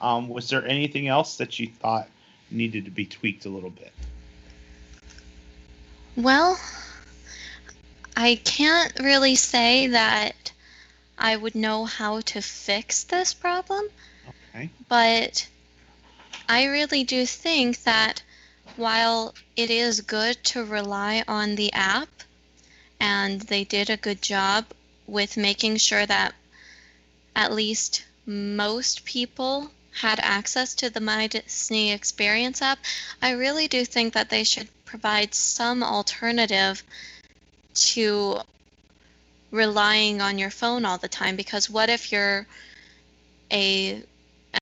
[0.00, 2.08] um was there anything else that you thought
[2.50, 3.92] needed to be tweaked a little bit?
[6.16, 6.58] Well,
[8.16, 10.52] I can't really say that
[11.18, 13.88] I would know how to fix this problem,
[14.54, 14.70] Okay.
[14.88, 15.48] but
[16.48, 18.22] I really do think that
[18.76, 22.08] while it is good to rely on the app,
[23.00, 24.66] and they did a good job
[25.06, 26.34] with making sure that
[27.34, 32.78] at least most people had access to the My Disney Experience app,
[33.20, 36.82] I really do think that they should provide some alternative
[37.74, 38.40] to
[39.50, 42.46] relying on your phone all the time because what if you're
[43.52, 44.02] a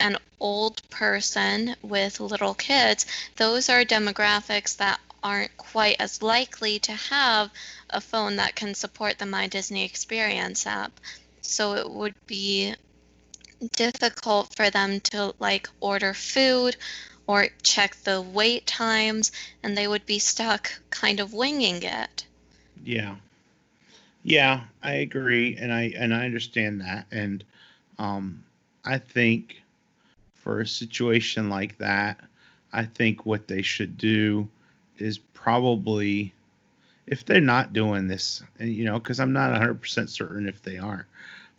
[0.00, 3.06] an old person with little kids?
[3.36, 7.50] Those are demographics that aren't quite as likely to have
[7.90, 11.00] a phone that can support the my disney experience app.
[11.40, 12.74] So it would be
[13.72, 16.76] difficult for them to like order food
[17.26, 22.26] or check the wait times and they would be stuck kind of winging it.
[22.84, 23.16] Yeah.
[24.28, 27.44] Yeah, I agree and I and I understand that and
[27.98, 28.44] um
[28.84, 29.62] I think
[30.34, 32.20] for a situation like that,
[32.72, 34.48] I think what they should do
[34.98, 36.34] is probably
[37.06, 40.78] if they're not doing this, and you know, because I'm not 100% certain if they
[40.78, 41.06] are,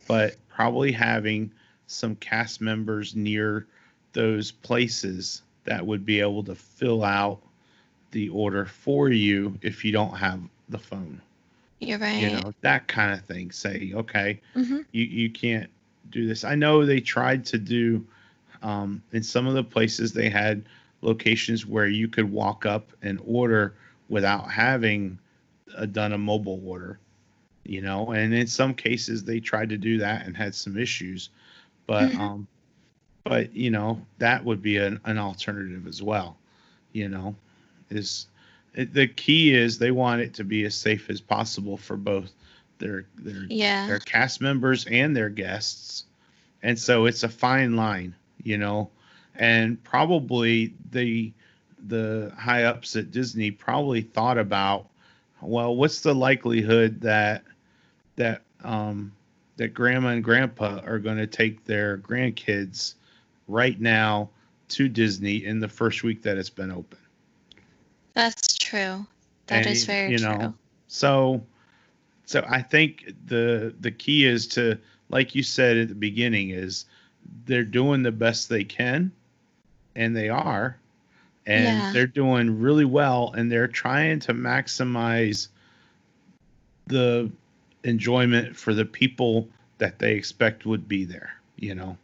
[0.08, 1.52] but probably having
[1.88, 3.68] some cast members near
[4.14, 7.42] those places that would be able to fill out
[8.12, 11.22] the order for you if you don't have the phone.
[11.80, 13.52] You're right You know, that kind of thing.
[13.52, 15.70] Say, okay, hmm you you can't
[16.10, 16.44] do this.
[16.44, 18.06] I know they tried to do
[18.62, 20.64] um, in some of the places they had
[21.02, 23.76] locations where you could walk up and order
[24.10, 25.20] without having
[25.78, 27.00] uh done a mobile order,
[27.66, 31.30] you know, and in some cases they tried to do that and had some issues,
[31.88, 32.18] but Mhm.
[32.18, 32.48] um,
[33.24, 36.38] but you know that would be an, an alternative as well,
[36.94, 37.36] you know,
[37.90, 38.28] is
[38.78, 42.32] it, the key is they want it to be as safe as possible for both
[42.78, 46.06] their their yeah their cast members and their guests.
[46.62, 48.90] And so it's a fine line, you know.
[49.36, 51.34] And probably the
[51.88, 54.88] the high ups at Disney probably thought about,
[55.42, 57.44] well, what's the likelihood that
[58.16, 59.12] that um
[59.58, 62.94] that grandma and grandpa are going to take their grandkids
[63.48, 64.30] right now
[64.70, 67.00] to Disney in the first week that it's been open.
[68.14, 69.12] That's true.
[69.52, 70.40] That And, is very you true.
[70.40, 70.56] know,
[70.88, 71.46] So
[72.26, 74.78] so I think the the key is to
[75.10, 76.86] like you said at the beginning is
[77.46, 79.12] they're doing the best they can
[79.96, 80.78] and they are
[81.46, 81.92] and Yeah.
[81.92, 85.50] they're doing really well and they're trying to maximize
[86.88, 87.32] the
[87.84, 91.98] enjoyment for the people that they expect would be there, you know.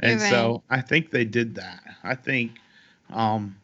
[0.00, 1.82] And You're so I think they did that.
[2.02, 2.52] I think
[3.10, 3.56] um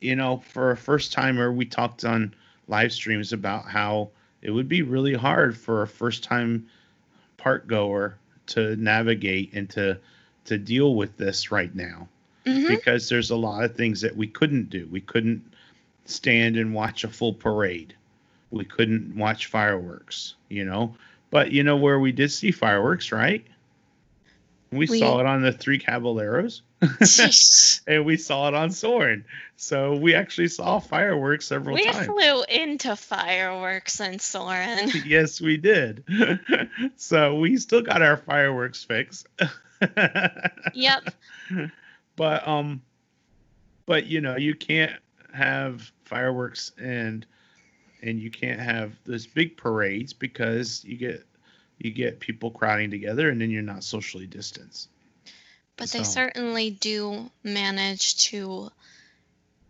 [0.00, 2.34] you know, for a first timer, we talked on
[2.68, 4.10] live streams about how
[4.42, 6.66] it would be really hard for a first time
[7.36, 9.98] park goer to navigate and to
[10.44, 12.08] to deal with this right now
[12.46, 14.88] hmm because there's a lot of things that we couldn't do.
[14.90, 15.42] We couldn't
[16.04, 17.94] stand and watch a full parade.
[18.50, 20.96] We couldn't watch fireworks, you know.
[21.30, 23.44] But you know where we did see fireworks, right?
[24.70, 26.62] We, We- saw it on the Three Caballeros,
[27.86, 29.24] and we saw it on Soarin'.
[29.56, 32.08] So we actually saw fireworks several we times.
[32.08, 34.90] We flew into fireworks in Soarin'.
[35.06, 36.04] yes, we did.
[36.96, 39.24] so we still got our fireworks fix.
[40.74, 41.02] yep.
[42.16, 42.80] but um
[43.84, 44.92] but you know you can't
[45.32, 47.26] have fireworks and
[48.02, 51.24] and you can't have those big parades because you get
[51.78, 54.88] you get people crowding together and then you're not socially distanced
[55.76, 58.70] But they certainly do manage to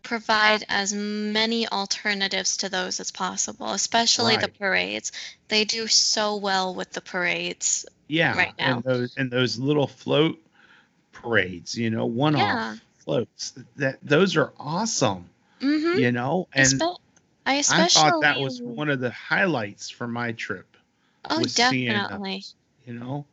[0.03, 5.13] provide as many alternatives to those as possible, especially the parades.
[5.49, 7.87] They do so well with the parades.
[8.09, 8.75] yeah Right now.
[8.77, 10.39] and those and those little float
[11.13, 12.77] parades you know one off Yeah.
[12.99, 15.29] floats that those are awesome
[15.61, 15.99] Mm-hmm.
[15.99, 16.81] you know and
[17.47, 20.76] I I especially thought that was one of the highlights for my trip.
[21.29, 22.23] Oh, was seeing them.
[22.23, 22.45] definitely.
[22.87, 23.27] You know,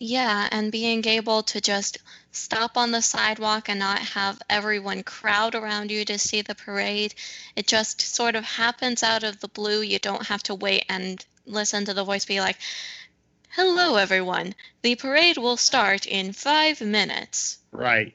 [0.00, 1.98] Yeah, and being able to just
[2.32, 7.14] stop on the sidewalk and not have everyone crowd around you to see the parade.
[7.56, 9.80] It just sort of happens out of the blue.
[9.82, 12.58] You don't have to wait and listen to the voice be like,
[13.50, 14.54] Hello, everyone.
[14.82, 17.58] The parade will start in five minutes.
[17.72, 18.14] right?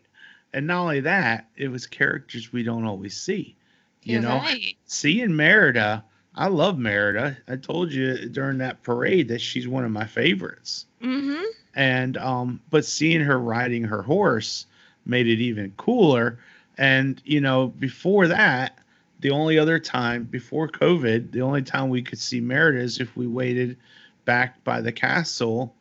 [0.54, 3.56] And not only that, it was characters we don't always see.
[4.04, 4.76] You You're know, right.
[4.86, 6.04] seeing Merida,
[6.36, 7.38] I love Merida.
[7.48, 10.86] I told you during that parade that she's one of my favorites.
[11.02, 11.44] Mm-hmm.
[11.76, 14.66] And um, but seeing her riding her horse
[15.06, 16.40] made it even cooler.
[16.78, 18.80] And you know, before that,
[19.20, 23.16] the only other time before COVID, the only time we could see Merida is if
[23.16, 23.78] we waited
[24.26, 25.76] back by the castle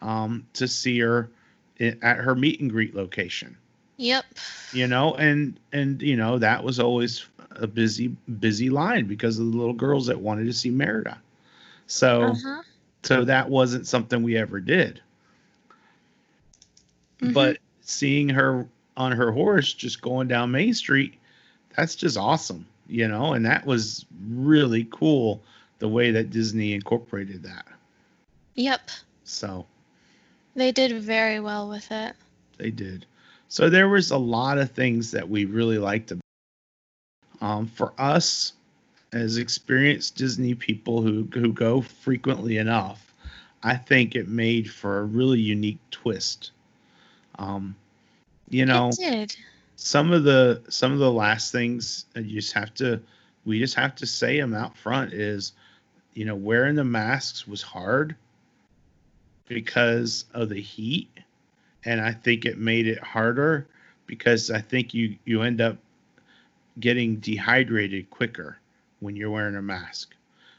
[0.00, 1.30] um, to see her
[1.80, 3.56] at her meet and greet location
[3.96, 4.24] Yep.
[4.72, 7.26] you know and and you know that was always
[7.56, 8.08] a busy
[8.40, 11.18] busy line because of the little girls that wanted to see merida
[11.86, 12.62] so Uh-huh.
[13.02, 15.00] so that wasn't something we ever did
[17.20, 17.32] Mhm.
[17.34, 21.14] but seeing her on her horse just going down main street
[21.76, 25.42] that's just awesome you know and that was really cool
[25.78, 27.66] the way that disney incorporated that
[28.56, 28.90] Yep.
[29.24, 29.66] so
[30.54, 32.14] They did very well with it.
[32.58, 33.04] They did.
[33.48, 36.20] So there was a lot of things that we really liked about.
[37.44, 38.54] Um, for us,
[39.12, 43.12] as experienced Disney people who who go frequently enough,
[43.62, 46.52] I think it made for a really unique twist.
[47.38, 47.76] Um,
[48.48, 48.90] you know,
[49.76, 52.98] some of the some of the last things that you just have to
[53.44, 55.52] we just have to say them out front is
[56.14, 58.16] you know wearing the masks was hard
[59.48, 61.10] because of the heat
[61.84, 63.66] and i think it made it harder
[64.06, 65.76] because i think you you end up
[66.80, 68.58] getting dehydrated quicker
[69.00, 70.14] when you're wearing a mask.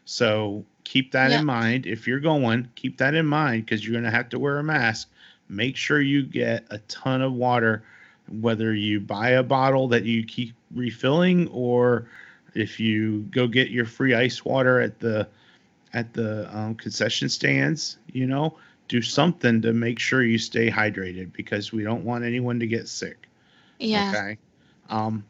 [0.05, 1.39] So keep that Yeah.
[1.39, 1.85] in mind.
[1.85, 4.63] If you're going keep that in mind because you're going to have to wear a
[4.63, 5.09] mask.
[5.49, 7.83] Make sure you get a ton of water
[8.41, 12.07] whether you buy a bottle that you keep refilling or
[12.53, 15.27] if you go get your free ice water at the
[15.93, 18.57] at the um, concession stands you know
[18.87, 22.87] do something to make sure you stay hydrated because we don't want anyone to get
[22.87, 23.27] sick.
[23.79, 24.09] Yeah.
[24.13, 24.37] okay?
[24.89, 25.23] Um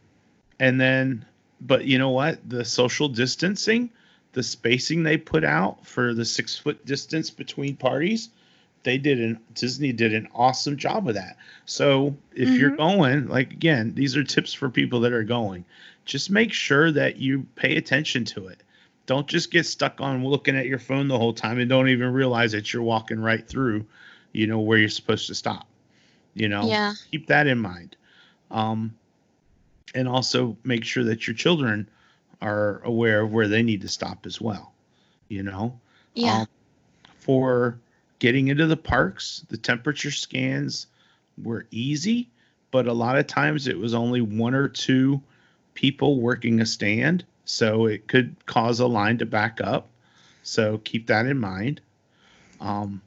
[0.59, 1.25] and then
[1.61, 2.47] but you know what?
[2.49, 3.89] The social distancing
[4.33, 8.29] the spacing they put out for the six foot distance between parties
[8.83, 11.37] they did an disney did an awesome job of that.
[11.65, 12.77] So if you're Mhm.
[12.77, 15.65] going like again these are tips for people that are going.
[16.05, 18.61] Just make sure that you pay attention to it.
[19.07, 22.13] Don't just get stuck on looking at your phone the whole time and don't even
[22.13, 23.85] realize that you're walking right through
[24.33, 25.67] you know where you're supposed to stop
[26.33, 26.67] you know?
[26.67, 26.93] Yeah.
[27.11, 27.95] keep that in mind.
[28.51, 28.95] Um,
[29.93, 31.89] and also make sure that your children
[32.41, 34.73] are aware of where they need to stop as well
[35.27, 35.79] you know?
[36.13, 36.41] Yeah.
[36.41, 36.47] Um,
[37.17, 37.79] for
[38.19, 40.87] getting into the parks the temperature scans
[41.43, 42.29] were easy
[42.75, 45.21] but a lot of times it was only one or two
[45.75, 49.87] people working a stand so it could cause a line to back up.
[50.43, 51.79] So keep that in mind.
[52.59, 53.01] Um,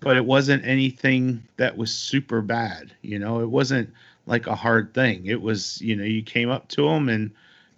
[0.00, 3.40] but it wasn't anything that was super bad you know?
[3.40, 3.92] It wasn't
[4.26, 5.26] like a hard thing.
[5.26, 7.30] It was you know you came up to them and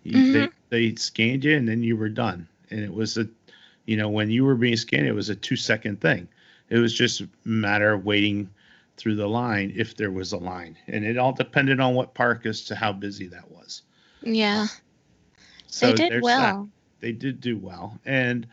[0.03, 0.53] you, they, mm-hmm.
[0.71, 2.49] they scanned you and then you were done.
[2.71, 3.29] And it was a
[3.85, 6.29] you know when you were being scanned it was a two second thing.
[6.69, 8.51] It was just a matter of waiting
[8.97, 10.77] through the line if there was a line.
[10.89, 13.83] And it all depended on what park as to how busy that was.
[14.23, 14.63] Yeah.
[14.63, 14.69] Um,
[15.67, 16.55] so they did there's that.
[16.55, 16.69] well.
[17.01, 17.99] they did do well.
[18.05, 18.47] And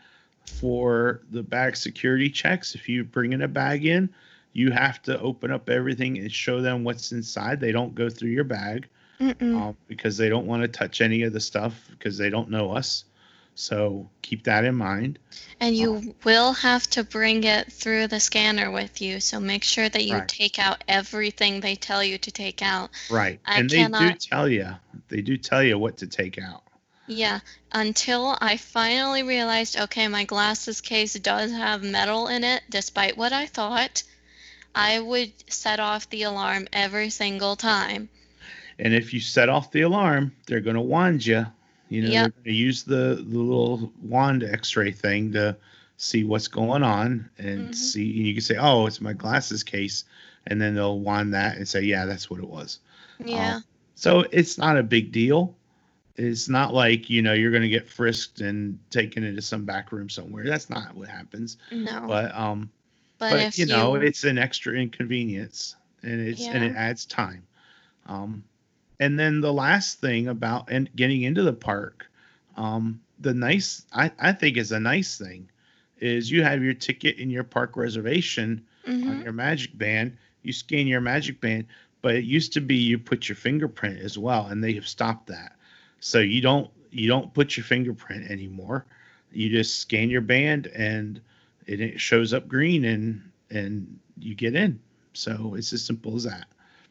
[0.46, 4.10] for the bag security checks, if you bring in a bag in,
[4.54, 7.60] you have to open up everything and show them what's inside.
[7.60, 8.88] They don't go through your bag
[9.20, 12.70] um, because they don't want to touch any of the stuff because they don't know
[12.72, 13.04] us.
[13.56, 15.18] So keep that in mind.
[15.60, 19.88] And you will have to bring it through the scanner with you, so make sure
[19.88, 20.28] that you Right.
[20.28, 22.90] take out everything they tell you to take out.
[23.10, 23.38] Right.
[23.46, 24.68] I and they do cannot- tell you,
[25.08, 26.62] they do tell you what to take out.
[27.06, 27.40] Yeah,
[27.70, 33.32] until I finally realized, okay, my glasses case does have metal in it, despite what
[33.32, 34.02] I thought,
[34.74, 38.08] I would set off the alarm every single time.
[38.78, 41.46] And if you set off the alarm, they're going to wand you.
[41.88, 42.20] You know, Yep.
[42.20, 45.56] they're going to use the, the little wand x-ray thing to
[45.96, 47.74] see what's going on and Mhm.
[47.74, 48.16] see.
[48.18, 50.04] And you can say, "Oh, it's my glasses case,"
[50.46, 52.78] and then they'll wand that and say, "Yeah, that's what it was."
[53.24, 53.60] Yeah,
[53.94, 55.56] So it's not a big deal.
[56.16, 59.92] It's not like you know you're going to get frisked and taken into some back
[59.92, 60.44] room somewhere.
[60.44, 61.56] That's not what happens.
[61.70, 62.06] no.
[62.06, 62.70] But um,
[63.18, 67.46] But, but, if you know it's an extra inconvenience and it's and it adds time.
[68.06, 68.44] Um
[68.98, 72.06] and then the last thing about and getting into the park
[72.56, 75.48] um, the nice I, I think is a nice thing
[75.98, 80.16] is you have your ticket in your park reservation hmm on your magic band.
[80.42, 81.66] You scan your magic band
[82.02, 85.28] but it used to be you put your fingerprint as well and they have stopped
[85.28, 85.56] that.
[86.00, 88.86] So you don't you don't put your fingerprint anymore.
[89.32, 91.20] You just scan your band and
[91.66, 94.80] it, it shows up green and and you get in
[95.12, 96.46] so it's as simple as that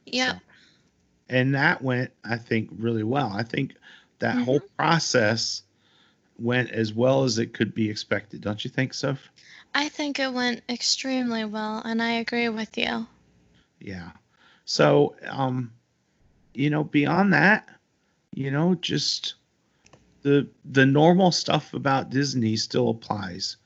[0.06, 0.34] Yeah.
[0.34, 0.40] So-
[1.30, 3.76] and that went i think really well i think
[4.20, 5.64] that whole process
[6.38, 9.30] went as well as it could be expected don't you think soph
[9.76, 13.08] I think it went extremely well, and I agree with you.
[13.80, 14.12] Yeah.
[14.66, 15.74] So, um,
[16.54, 17.68] you know, beyond that,
[18.36, 19.36] you know, just
[20.22, 23.58] the the normal stuff about Disney still applies.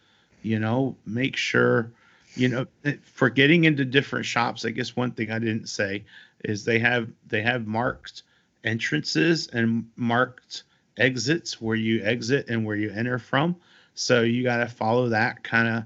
[0.43, 1.91] You know, make sure,
[2.35, 4.65] you know, eh, for getting into different shops.
[4.65, 6.05] I guess one thing I didn't say
[6.43, 8.23] is they have they have marked
[8.63, 10.63] entrances and marked
[10.97, 13.55] exits where you exit and where you enter from.
[13.95, 15.83] So you got to follow that kind of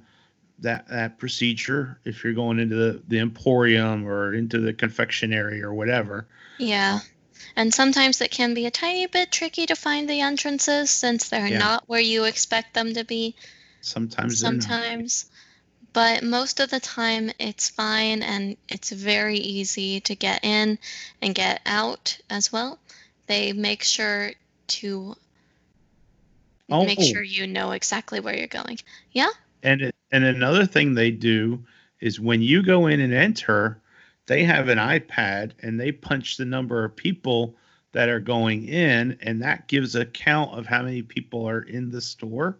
[0.59, 5.73] that that procedure if you're going into the, the emporium or into the confectionery or
[5.73, 6.27] whatever
[6.57, 6.99] Yeah.
[7.55, 11.47] And sometimes it can be a tiny bit tricky to find the entrances since they're
[11.47, 11.57] Yeah.
[11.57, 13.35] not where you expect them to be
[13.81, 15.25] sometimes sometimes.
[15.93, 20.79] But most of the time it's fine and it's very easy to get in
[21.21, 22.79] and get out as well.
[23.27, 24.31] They make sure
[24.67, 25.15] to
[26.69, 27.03] Oh, make oh.
[27.03, 28.77] sure you know exactly where you're going.
[29.11, 29.27] Yeah?
[29.63, 31.63] and it, and another thing they do
[31.99, 33.79] is when you go in and enter
[34.27, 37.55] they have an ipad and they punch the number of people
[37.91, 41.91] that are going in and that gives a count of how many people are in
[41.91, 42.57] the store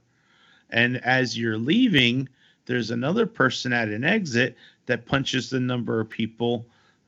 [0.71, 2.27] and as you're leaving
[2.65, 4.55] there's another person at an exit
[4.85, 6.65] that punches the number of people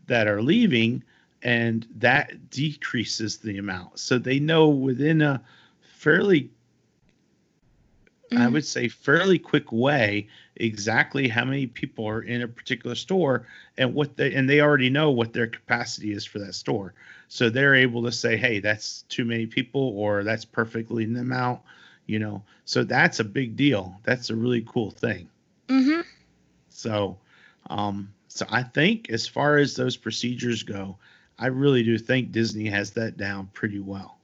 [0.07, 1.03] that are leaving
[1.43, 5.41] and that decreases the amount so they know within a
[5.81, 6.49] fairly
[8.35, 8.53] I Mhm.
[8.53, 13.47] would say fairly quick way exactly how many people are in a particular store
[13.77, 16.93] and what they and they already know what their capacity is for that store.
[17.27, 21.21] So they're able to say, "Hey, that's too many people or that's perfectly in the
[21.21, 21.61] amount,"
[22.05, 22.43] you know.
[22.65, 23.99] So that's a big deal.
[24.03, 25.29] That's a really cool thing.
[25.67, 26.03] Mhm.
[26.69, 27.17] So
[27.69, 30.97] um so I think as far as those procedures go,
[31.37, 34.17] I really do think Disney has that down pretty well.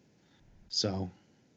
[0.69, 1.09] So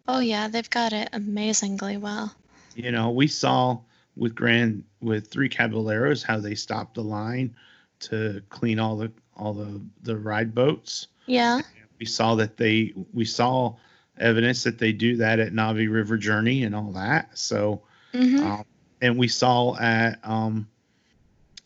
[0.09, 2.35] Oh yeah, they've got it amazingly well.
[2.75, 3.79] you know we saw
[4.17, 7.55] with grand with three caballeros how they stopped the line
[8.01, 11.61] to clean all the all the the ride boats Yeah.
[11.99, 13.75] we saw that they we saw
[14.19, 17.83] evidence that they do that at Na'vi River Journey and all that so
[18.15, 18.43] Mhm.
[18.43, 18.65] um,
[19.01, 20.67] and we saw at um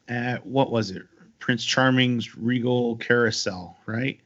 [0.08, 1.02] at what was it
[1.38, 4.20] prince charming's regal carousel right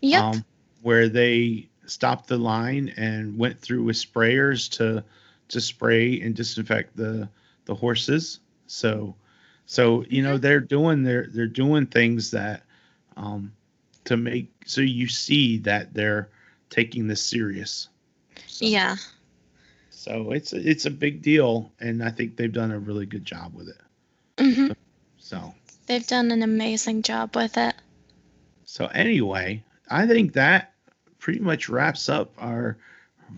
[0.00, 0.22] Yep.
[0.22, 0.44] um,
[0.82, 5.02] where they stopped the line and went through with sprayers to
[5.48, 7.28] to spray and disinfect the
[7.66, 8.40] the horses.
[8.66, 9.14] So
[9.66, 12.62] so you know they're doing they're they're doing things that
[13.16, 13.52] um,
[14.04, 16.28] to make so you see that they're
[16.74, 17.88] taking this serious.
[18.48, 18.96] So, yeah.
[19.90, 23.54] So it's it's a big deal, and I think they've done a really good job
[23.54, 23.80] with it.
[24.40, 24.72] hmm
[25.18, 25.54] So
[25.86, 27.74] They've done an amazing job with it.
[28.64, 30.72] So anyway, I think that
[31.20, 32.76] pretty much wraps up our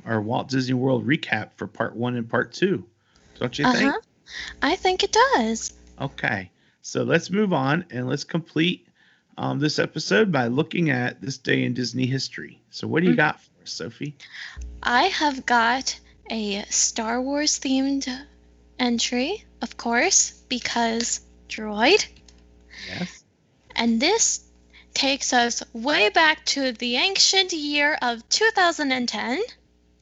[0.07, 2.87] our Walt Disney World recap for part one and part two.
[3.39, 3.93] Don't you think?
[3.93, 4.01] Uh-huh.
[4.63, 5.75] I think it does.
[6.01, 6.51] Okay.
[6.81, 8.86] So let's move on and let's complete
[9.37, 12.61] um, this episode by looking at this day in Disney history.
[12.71, 13.17] So what do you Mm.
[13.17, 14.17] got for us, Sophie?
[14.83, 15.99] I have got
[16.31, 18.09] a Star Wars themed
[18.79, 22.07] entry, of course, because droid.
[22.87, 23.25] Yes.
[23.75, 24.41] And this
[24.95, 29.41] takes us way back to the ancient year of 2010,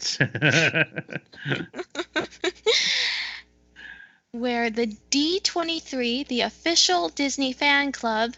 [4.32, 8.35] where the D23, the official Disney fan club,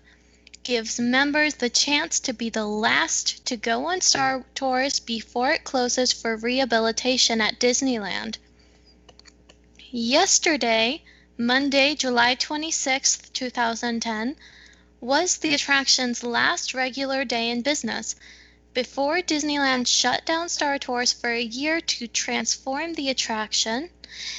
[0.66, 5.62] gives members the chance to be the last to go on Star Tours before it
[5.62, 8.36] closes for rehabilitation at Disneyland.
[9.92, 11.04] Yesterday,
[11.38, 14.34] Monday, July 26th, 2010,
[15.00, 18.16] was the attraction's last regular day in business
[18.74, 23.88] before Disneyland shut down Star Tours for a year to transform the attraction.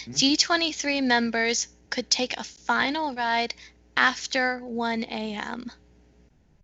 [0.03, 0.11] Hmm?
[0.11, 3.53] D23 members could take a final ride
[3.95, 5.71] after 1 a.m.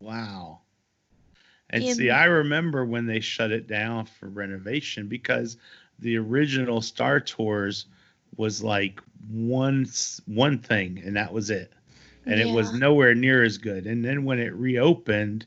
[0.04, 0.62] wow.
[1.70, 5.58] And In- see, I remember when they shut it down for renovation because
[5.99, 7.86] the original Star Tours
[8.38, 9.86] was like one
[10.26, 11.74] one thing, and that was it.
[12.26, 13.86] and it was nowhere near as good.
[13.88, 15.45] And then when it reopened,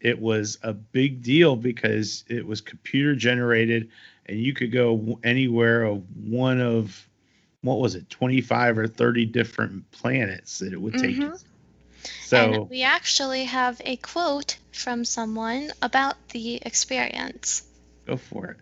[0.00, 3.88] it was a big deal because it was computer generated
[4.26, 7.08] and you could go anywhere of one of
[7.62, 11.38] what was it 25 or 30 different planets that it would take Mhm.
[12.24, 17.62] So and we actually have a quote from someone about the experience.
[18.06, 18.56] go for it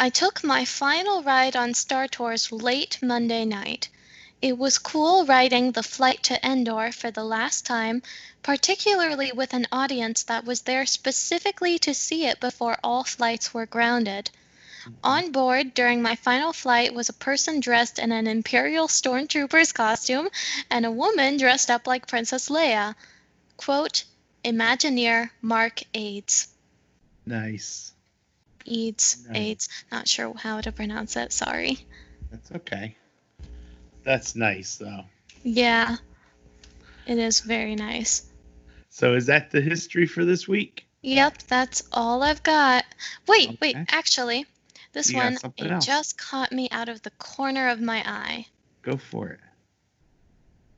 [0.00, 3.88] I took my final ride on Star Tours late Monday night.
[4.40, 8.02] It was cool riding the flight to Endor for the last time,
[8.42, 13.66] particularly with an audience that was there specifically to see it before all flights were
[13.66, 14.30] grounded.
[15.04, 20.28] On board during my final flight was a person dressed in an Imperial Stormtrooper's costume
[20.70, 22.94] and a woman dressed up like Princess Leia.
[23.56, 24.04] Quote,
[24.44, 26.48] Imagineer Mark Aids.
[27.26, 27.92] nice
[28.64, 29.36] Eads, Nice.
[29.36, 31.78] AIDS, not sure how to pronounce it, sorry.
[32.30, 32.96] that's okay
[34.04, 35.04] that's nice though
[35.44, 35.96] Yeah,
[37.06, 38.22] it is very nice.
[38.88, 42.84] so is that the history for this week Yep, that's all I've got.
[43.26, 44.46] Wait, wait, actually,
[44.92, 45.86] this You one, it else.
[45.86, 48.46] just caught me out of the corner of my eye.
[48.82, 49.40] go for it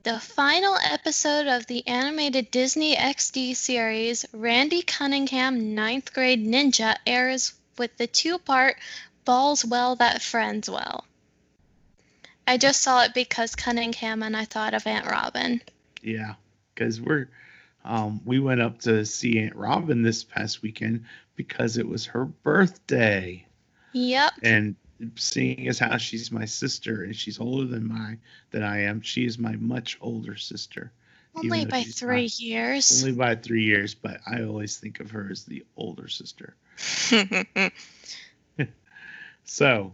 [0.04, 7.54] The final episode of the animated Disney XD series, Randy Cunningham Ninth Grade Ninja, airs
[7.78, 8.76] with the two part
[9.24, 11.06] Balls Well That Friends Well.
[12.46, 15.62] I just saw it because Cunningham and I thought of Aunt Robin.
[16.02, 16.34] Yeah,
[16.74, 17.28] because we're
[17.86, 21.04] um, we went up to see Aunt Robin this past weekend
[21.36, 23.46] because it was her birthday,
[23.94, 24.32] Yep.
[24.42, 24.74] and
[25.16, 28.16] seeing as how she's my sister and she's older than my
[28.50, 30.92] than I am, she is my much older sister,
[31.34, 33.02] Only by three not- years.
[33.04, 33.94] only by three years.
[33.94, 36.54] But I always think of her as the older sister.
[39.46, 39.92] So,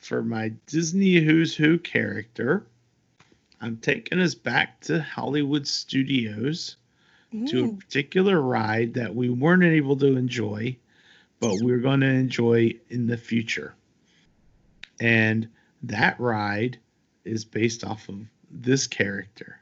[0.00, 2.66] for my Disney Who's Who character,
[3.60, 6.76] I'm taking us back to Hollywood Studios.
[7.46, 10.76] to a particular ride that we weren't able to enjoy,
[11.44, 13.74] but we're going to enjoy in the future.
[15.00, 15.48] And
[15.82, 16.78] that ride
[17.24, 18.20] is based off of
[18.50, 19.60] this character.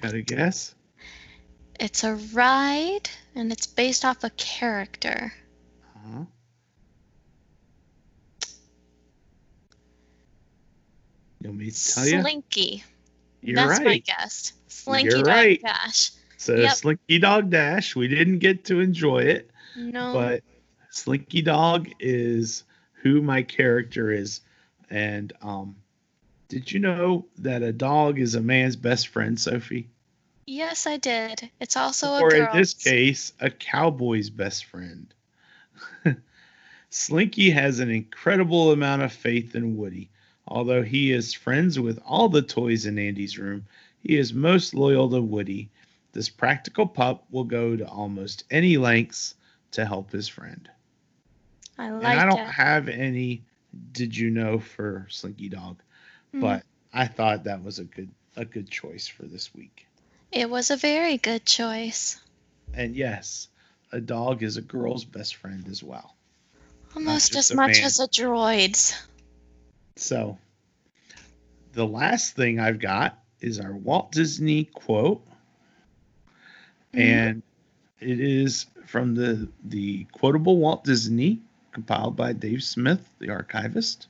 [0.00, 0.74] Got a guess?
[1.78, 5.32] It's a ride, and it's based off a character.
[5.96, 6.24] Uh-huh.
[11.40, 12.20] You want me to tell you?
[12.22, 12.84] Slinky.
[13.42, 14.52] You're That's my guess.
[14.68, 15.62] Slinky You're Dog right.
[15.62, 16.12] Dash.
[16.38, 16.72] So Yep.
[16.72, 19.50] Slinky Dog Dash, we didn't get to enjoy it.
[19.76, 20.12] No.
[20.12, 20.42] but
[20.90, 22.64] Slinky Dog is
[23.02, 24.40] who my character is.
[24.90, 25.76] And um,
[26.48, 29.88] did you know that a dog is a man's best friend, Sophie?
[30.46, 31.50] yes, I did.
[31.60, 32.36] It's also a cowboy.
[32.36, 35.12] or a in this case, a cowboy's best friend.
[36.90, 40.10] Slinky has an incredible amount of faith in Woody.
[40.46, 43.64] Although he is friends with all the toys in Andy's room,
[44.00, 45.70] he is most loyal to Woody.
[46.12, 49.34] This practical pup will go to almost any lengths
[49.74, 50.68] to help his friend.
[51.78, 52.46] I and I don't it.
[52.48, 53.42] have any
[53.92, 55.82] did you know for Slinky Dog,
[56.34, 56.40] Mm.
[56.40, 56.62] but
[56.92, 59.86] I thought that was a good a good choice for this week.
[60.32, 62.20] It was a very good choice.
[62.72, 63.48] And yes,
[63.92, 66.16] a dog is a girl's best friend as well.
[66.96, 67.84] Almost as much man.
[67.84, 68.94] as a droid's.
[69.96, 70.38] So
[71.72, 75.24] the last thing I've got is our Walt Disney quote.
[76.92, 77.00] Mhm.
[77.00, 77.42] And
[78.00, 81.40] it is from the the quotable Walt Disney
[81.72, 84.06] compiled by Dave Smith, the archivist.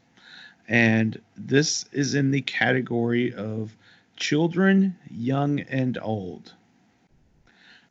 [0.68, 3.76] And this is in the category of
[4.16, 6.52] children, young and old.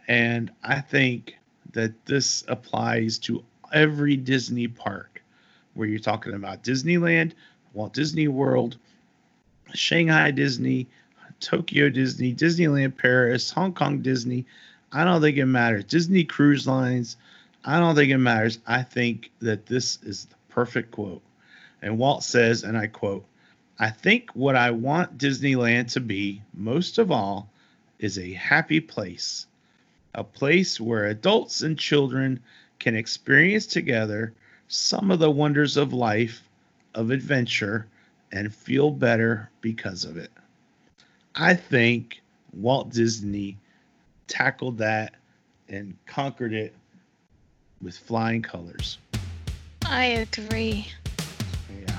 [0.07, 1.38] And I think
[1.73, 5.21] that this applies to every Disney park
[5.73, 7.34] where you're talking about Disneyland,
[7.73, 8.77] Walt Disney World,
[9.73, 10.88] Shanghai Disney,
[11.39, 14.45] Tokyo Disney, Disneyland Paris, Hong Kong Disney.
[14.94, 15.86] I don't think it matters.
[15.86, 17.18] Disney Cruise Lines.
[17.66, 18.60] I don't think it matters.
[18.68, 21.24] I think that this is the perfect quote.
[21.82, 23.26] And Walt says, and I quote,
[23.80, 27.50] I think what I want Disneyland to be, most of all,
[27.98, 29.48] is a happy place.
[30.14, 32.39] A place where adults and children
[32.78, 34.34] can experience together
[34.68, 36.48] some of the wonders of life,
[36.94, 37.88] of adventure,
[38.32, 40.32] and feel better because of it.
[41.34, 42.22] I think
[42.54, 43.58] Walt Disney
[44.28, 45.15] tackled that
[45.67, 46.74] and conquered it
[47.82, 48.97] with flying colors.
[49.86, 50.88] I agree.
[51.82, 51.97] Yeah.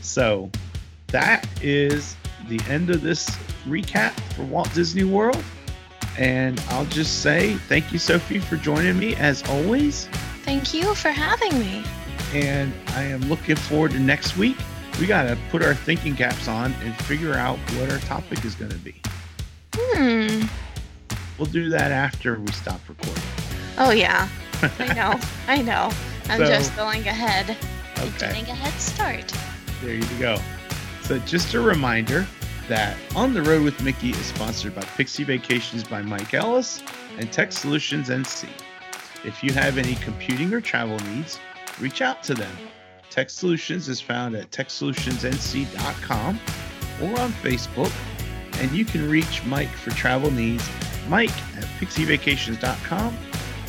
[0.00, 0.50] So
[1.08, 2.16] that is
[2.48, 3.28] the end of this
[3.66, 5.42] recap for Walt Disney World.
[6.18, 10.06] And I'll just say thank you, Sophie, for joining me as always.
[10.44, 11.84] Thank you for having me.
[12.34, 14.56] And I am looking forward to next week.
[15.00, 18.54] We got to put our thinking caps on and figure out what our topic is
[18.54, 18.94] going to be.
[21.42, 23.20] We'll do that after we stop recording.
[23.76, 24.28] Oh yeah,
[24.78, 25.18] I know,
[25.48, 25.90] I know.
[26.28, 27.56] I'm So- just going ahead,
[27.98, 28.28] Okay.
[28.28, 29.32] getting a head start.
[29.82, 30.38] There you go.
[31.02, 32.28] So, just a reminder
[32.68, 36.80] that On the Road with Mickey is sponsored by Pixie Vacations by Mike Ellis
[37.18, 38.48] and Tech Solutions NC.
[39.24, 41.40] If you have any computing or travel needs,
[41.80, 42.56] reach out to them.
[43.10, 46.38] Tech Solutions is found at techsolutionsnc.com
[47.02, 47.92] or on Facebook,
[48.60, 50.68] and you can reach Mike for travel needs,
[51.08, 53.16] Mike at pixievacations.com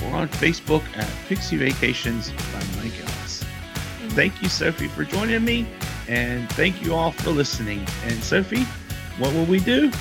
[0.05, 3.43] or on Facebook at Pixie Vacations by Mike Ellis.
[3.43, 4.09] Mm-hmm.
[4.09, 5.65] Thank you, Sophie, for joining me,
[6.07, 7.85] and thank you all for listening.
[8.05, 8.63] And Sophie,
[9.17, 9.91] what will we do?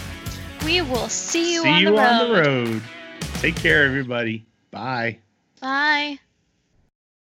[0.65, 2.01] We will see you, See on, you the road.
[2.01, 2.83] on the road.
[3.41, 4.45] Take care, everybody.
[4.71, 5.19] Bye.
[5.61, 6.19] Bye.